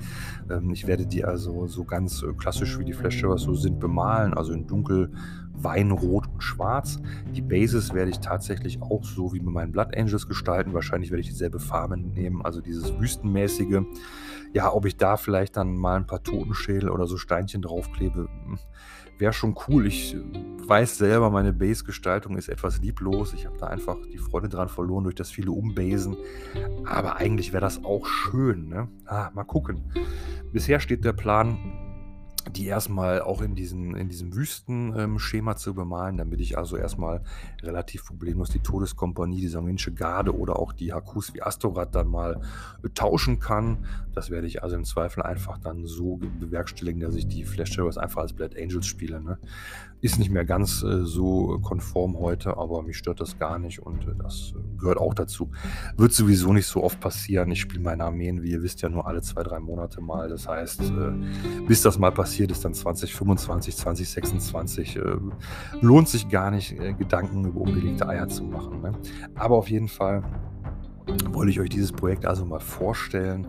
Ähm, 0.51 0.71
ich 0.73 0.87
werde 0.87 1.07
die 1.07 1.25
also 1.25 1.67
so 1.67 1.85
ganz 1.85 2.23
äh, 2.23 2.33
klassisch 2.35 2.79
wie 2.79 2.85
die 2.85 2.93
Flash 2.93 3.25
so 3.37 3.55
sind 3.55 3.79
bemalen, 3.79 4.35
also 4.35 4.53
in 4.53 4.67
dunkel 4.67 5.11
Weinrot 5.57 6.34
und 6.35 6.43
Schwarz. 6.43 6.99
Die 7.35 7.41
Bases 7.41 7.95
werde 7.95 8.11
ich 8.11 8.19
tatsächlich 8.19 8.83
auch 8.83 9.05
so 9.05 9.33
wie 9.33 9.41
mit 9.41 9.53
meinen 9.53 9.73
Blood 9.73 9.97
Angels 9.97 10.29
gestalten. 10.29 10.75
Wahrscheinlich 10.75 11.11
werde 11.11 11.23
ich 11.23 11.29
dieselbe 11.29 11.61
Farbe 11.61 11.97
nehmen, 11.97 12.45
also 12.45 12.61
dieses 12.61 12.99
Wüstenmäßige. 12.99 13.83
Ja, 14.53 14.73
ob 14.73 14.87
ich 14.87 14.97
da 14.97 15.17
vielleicht 15.17 15.57
dann 15.57 15.77
mal 15.77 15.97
ein 15.97 16.07
paar 16.07 16.23
Totenschädel 16.23 16.91
oder 16.91 17.07
so 17.07 17.17
Steinchen 17.17 17.63
draufklebe, 17.63 18.29
hm, 18.45 18.59
wäre 19.19 19.33
schon 19.33 19.57
cool. 19.69 19.87
Ich 19.87 20.17
weiß 20.67 20.99
selber, 20.99 21.31
meine 21.31 21.53
Base-Gestaltung 21.53 22.37
ist 22.37 22.49
etwas 22.49 22.81
lieblos. 22.81 23.33
Ich 23.35 23.47
habe 23.47 23.57
da 23.59 23.67
einfach 23.67 23.97
die 24.13 24.19
Freude 24.19 24.49
dran 24.49 24.69
verloren 24.69 25.05
durch 25.05 25.15
das 25.15 25.31
viele 25.31 25.51
Umbasen. 25.51 26.17
Aber 26.85 27.17
eigentlich 27.17 27.53
wäre 27.53 27.63
das 27.63 27.85
auch 27.85 28.07
schön. 28.07 28.69
Ne? 28.69 28.89
Ah, 29.07 29.31
mal 29.35 29.45
gucken. 29.45 29.91
Bisher 30.53 30.81
steht 30.81 31.05
der 31.05 31.13
Plan, 31.13 31.59
die 32.53 32.67
erstmal 32.67 33.21
auch 33.21 33.41
in, 33.41 33.55
diesen, 33.55 33.97
in 33.97 34.09
diesem 34.09 34.35
Wüstenschema 34.35 35.51
ähm, 35.53 35.57
zu 35.57 35.75
bemalen, 35.75 36.17
damit 36.17 36.41
ich 36.41 36.59
also 36.59 36.77
erstmal 36.77 37.23
relativ 37.63 38.05
problemlos 38.05 38.51
die 38.51 38.61
Todeskompanie, 38.61 39.41
die 39.41 39.49
sanguinische 39.49 39.93
Garde 39.93 40.37
oder 40.37 40.59
auch 40.59 40.73
die 40.73 40.93
Hakus 40.93 41.35
wie 41.35 41.43
Astorat 41.43 41.95
dann 41.95 42.09
mal 42.09 42.41
äh, 42.83 42.89
tauschen 42.91 43.41
kann. 43.41 43.87
Das 44.15 44.31
werde 44.31 44.47
ich 44.47 44.63
also 44.63 44.77
im 44.77 44.85
Zweifel 44.85 45.23
einfach 45.23 45.59
dann 45.59 45.87
so 45.87 46.17
bewerkstelligen, 46.17 47.01
dass 47.01 47.15
ich 47.15 47.27
die 47.27 47.45
Flash 47.45 47.71
Terrors 47.71 47.99
einfach 47.99 48.23
als 48.23 48.33
Blood 48.33 48.57
Angels 48.57 48.87
spiele. 48.87 49.23
Ne? 49.23 49.39
Ist 50.05 50.19
nicht 50.19 50.31
mehr 50.31 50.45
ganz 50.45 50.83
äh, 50.83 51.07
so 51.07 51.59
konform 51.63 52.19
heute, 52.19 52.59
aber 52.59 52.83
mich 52.83 52.99
stört 52.99 53.23
das 53.23 53.39
gar 53.39 53.59
nicht 53.59 53.79
und 53.79 54.07
äh, 54.07 54.15
das 54.23 54.53
äh, 54.55 54.79
gehört 54.79 54.99
auch 54.99 55.15
dazu. 55.15 55.51
Wird 55.97 56.13
sowieso 56.13 56.53
nicht 56.53 56.67
so 56.67 56.85
oft 56.85 57.01
passieren. 57.01 57.51
Ich 57.51 57.63
spiele 57.63 57.83
meine 57.83 58.05
Armeen, 58.05 58.43
wie 58.43 58.51
ihr 58.51 58.63
wisst, 58.63 58.83
ja 58.83 58.91
nur 58.91 59.07
alle 59.07 59.23
zwei, 59.23 59.43
drei 59.43 59.61
Monate 59.61 60.03
mal. 60.03 60.29
Das 60.29 60.47
heißt, 60.47 60.83
äh, 60.83 61.65
bis 61.67 61.81
das 61.81 61.99
mal 61.99 62.13
passiert 62.13 62.51
ist, 62.51 62.67
dann 62.67 62.75
2025, 62.75 63.75
2026, 63.79 64.97
äh, 64.97 65.01
lohnt 65.81 66.11
sich 66.11 66.29
gar 66.29 66.51
nicht, 66.51 66.77
Gedanken 66.99 67.47
über 67.47 67.63
unbelegte 67.63 68.07
Eier 68.07 68.29
zu 68.29 68.45
machen. 68.45 68.83
Ne? 68.83 68.93
Aber 69.35 69.57
auf 69.57 69.71
jeden 69.71 69.89
Fall 69.89 70.23
wollte 71.31 71.51
ich 71.51 71.61
euch 71.61 71.69
dieses 71.69 71.93
Projekt 71.93 72.27
also 72.27 72.45
mal 72.45 72.61
vorstellen 72.61 73.47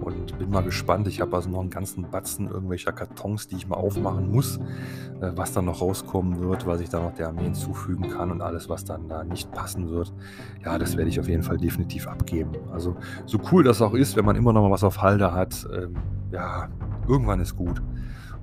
und 0.00 0.38
bin 0.38 0.50
mal 0.50 0.62
gespannt. 0.62 1.06
Ich 1.08 1.20
habe 1.20 1.34
also 1.36 1.48
noch 1.48 1.60
einen 1.60 1.70
ganzen 1.70 2.10
Batzen 2.10 2.48
irgendwelcher 2.48 2.92
Kartons, 2.92 3.48
die 3.48 3.56
ich 3.56 3.68
mal 3.68 3.76
aufmachen 3.76 4.30
muss, 4.30 4.56
äh, 5.20 5.32
was 5.34 5.52
dann 5.52 5.66
noch 5.66 5.80
rauskommen 5.80 6.40
wird, 6.40 6.66
was 6.66 6.80
ich 6.80 6.88
dann 6.88 7.02
noch 7.02 7.14
der 7.14 7.28
Armee 7.28 7.44
hinzufügen 7.44 8.10
kann 8.10 8.30
und 8.30 8.40
alles, 8.40 8.68
was 8.68 8.84
dann 8.84 9.08
da 9.08 9.24
nicht 9.24 9.50
passen 9.52 9.90
wird. 9.90 10.12
Ja, 10.64 10.78
das 10.78 10.96
werde 10.96 11.10
ich 11.10 11.20
auf 11.20 11.28
jeden 11.28 11.42
Fall 11.42 11.58
definitiv 11.58 12.06
abgeben. 12.06 12.52
Also 12.72 12.96
so 13.26 13.38
cool 13.52 13.64
das 13.64 13.82
auch 13.82 13.94
ist, 13.94 14.16
wenn 14.16 14.24
man 14.24 14.36
immer 14.36 14.52
noch 14.52 14.62
mal 14.62 14.70
was 14.70 14.84
auf 14.84 15.02
Halde 15.02 15.32
hat, 15.32 15.66
ähm, 15.74 15.96
ja, 16.30 16.68
irgendwann 17.08 17.40
ist 17.40 17.56
gut. 17.56 17.82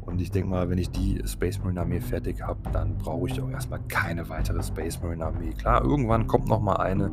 Und 0.06 0.20
ich 0.22 0.32
denke 0.32 0.50
mal, 0.50 0.70
wenn 0.70 0.78
ich 0.78 0.90
die 0.90 1.22
Space 1.26 1.60
Marine 1.60 1.82
Armee 1.82 2.02
fertig 2.02 2.42
habe, 2.42 2.60
dann 2.72 2.98
brauche 2.98 3.30
ich 3.30 3.40
auch 3.42 3.50
erstmal 3.50 3.80
keine 3.88 4.28
weitere 4.30 4.62
Space 4.62 5.02
Marine 5.02 5.26
Armee. 5.26 5.52
Klar, 5.52 5.84
irgendwann 5.84 6.28
kommt 6.28 6.48
noch 6.48 6.60
mal 6.60 6.76
eine. 6.76 7.12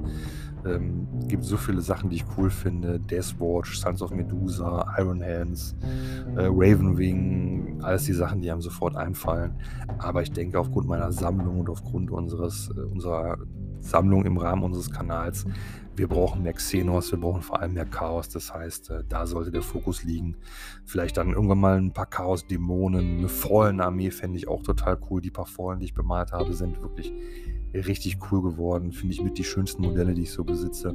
Ähm, 0.66 1.06
gibt 1.28 1.44
so 1.44 1.56
viele 1.56 1.80
Sachen, 1.80 2.10
die 2.10 2.16
ich 2.16 2.24
cool 2.36 2.50
finde. 2.50 3.00
Deathwatch, 3.00 3.78
Sons 3.78 4.02
of 4.02 4.10
Medusa, 4.10 4.94
Iron 4.98 5.22
Hands, 5.22 5.76
äh, 6.36 6.46
Ravenwing, 6.46 7.80
alles 7.82 8.04
die 8.04 8.12
Sachen, 8.12 8.40
die 8.40 8.50
einem 8.50 8.60
sofort 8.60 8.96
einfallen. 8.96 9.54
Aber 9.98 10.22
ich 10.22 10.32
denke, 10.32 10.58
aufgrund 10.58 10.86
meiner 10.86 11.12
Sammlung 11.12 11.60
und 11.60 11.70
aufgrund 11.70 12.10
unseres, 12.10 12.70
äh, 12.76 12.80
unserer 12.80 13.38
Sammlung 13.80 14.26
im 14.26 14.36
Rahmen 14.36 14.62
unseres 14.62 14.90
Kanals 14.90 15.46
wir 16.00 16.08
brauchen 16.08 16.42
mehr 16.42 16.54
Xenos, 16.54 17.12
wir 17.12 17.20
brauchen 17.20 17.42
vor 17.42 17.60
allem 17.60 17.74
mehr 17.74 17.84
Chaos. 17.84 18.30
Das 18.30 18.54
heißt, 18.54 18.90
äh, 18.90 19.04
da 19.06 19.26
sollte 19.26 19.50
der 19.50 19.60
Fokus 19.60 20.02
liegen. 20.02 20.36
Vielleicht 20.86 21.18
dann 21.18 21.34
irgendwann 21.34 21.60
mal 21.60 21.76
ein 21.76 21.92
paar 21.92 22.06
Chaos-Dämonen, 22.06 23.18
eine 23.18 23.28
Fallen-Armee 23.28 24.10
fände 24.10 24.38
ich 24.38 24.48
auch 24.48 24.62
total 24.62 24.98
cool. 25.10 25.20
Die 25.20 25.30
paar 25.30 25.44
Fallen, 25.44 25.78
die 25.78 25.84
ich 25.84 25.94
bemalt 25.94 26.32
habe, 26.32 26.54
sind 26.54 26.80
wirklich 26.80 27.12
richtig 27.74 28.18
cool 28.30 28.42
geworden. 28.42 28.92
Finde 28.92 29.14
ich 29.14 29.22
mit 29.22 29.38
die 29.38 29.44
schönsten 29.44 29.82
Modelle, 29.82 30.14
die 30.14 30.22
ich 30.22 30.32
so 30.32 30.44
besitze. 30.44 30.94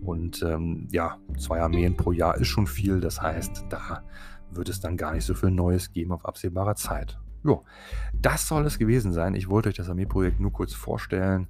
Und 0.00 0.42
ähm, 0.42 0.88
ja, 0.90 1.18
zwei 1.38 1.60
Armeen 1.60 1.96
pro 1.96 2.12
Jahr 2.12 2.36
ist 2.38 2.48
schon 2.48 2.66
viel. 2.66 3.00
Das 3.00 3.20
heißt, 3.20 3.66
da 3.68 4.04
wird 4.50 4.68
es 4.68 4.80
dann 4.80 4.96
gar 4.96 5.12
nicht 5.12 5.24
so 5.24 5.34
viel 5.34 5.50
Neues 5.50 5.92
geben 5.92 6.12
auf 6.12 6.24
absehbarer 6.24 6.74
Zeit. 6.74 7.18
Jo, 7.42 7.64
das 8.12 8.46
soll 8.46 8.66
es 8.66 8.78
gewesen 8.78 9.12
sein. 9.12 9.34
Ich 9.34 9.48
wollte 9.48 9.70
euch 9.70 9.76
das 9.76 9.88
Armeeprojekt 9.88 10.40
nur 10.40 10.52
kurz 10.52 10.74
vorstellen 10.74 11.48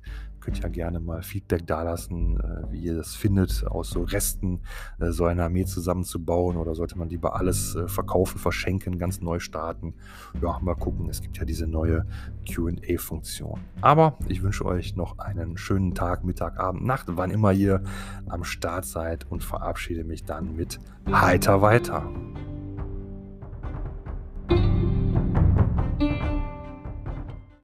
könnt 0.51 0.63
ja 0.65 0.69
gerne 0.69 0.99
mal 0.99 1.23
Feedback 1.23 1.65
dalassen, 1.65 2.41
äh, 2.41 2.73
wie 2.73 2.81
ihr 2.81 2.97
das 2.97 3.15
findet, 3.15 3.65
aus 3.69 3.91
so 3.91 4.03
Resten 4.03 4.63
äh, 4.99 5.13
so 5.13 5.25
eine 5.27 5.45
Armee 5.45 5.65
zusammenzubauen 5.65 6.57
oder 6.57 6.75
sollte 6.75 6.99
man 6.99 7.09
lieber 7.09 7.37
alles 7.37 7.77
äh, 7.77 7.87
verkaufen, 7.87 8.39
verschenken, 8.39 8.99
ganz 8.99 9.21
neu 9.21 9.39
starten. 9.39 9.95
Ja, 10.43 10.59
mal 10.61 10.75
gucken, 10.75 11.09
es 11.09 11.23
gibt 11.23 11.39
ja 11.39 11.45
diese 11.45 11.69
neue 11.69 12.05
QA-Funktion. 12.53 13.61
Aber 13.81 14.19
ich 14.27 14.43
wünsche 14.43 14.65
euch 14.65 14.97
noch 14.97 15.19
einen 15.19 15.57
schönen 15.57 15.95
Tag, 15.95 16.25
Mittag, 16.25 16.59
Abend, 16.59 16.85
Nacht, 16.85 17.07
wann 17.11 17.31
immer 17.31 17.53
ihr 17.53 17.85
am 18.29 18.43
Start 18.43 18.87
seid 18.87 19.31
und 19.31 19.45
verabschiede 19.45 20.03
mich 20.03 20.25
dann 20.25 20.57
mit 20.57 20.81
heiter 21.13 21.63
weiter. 21.63 22.11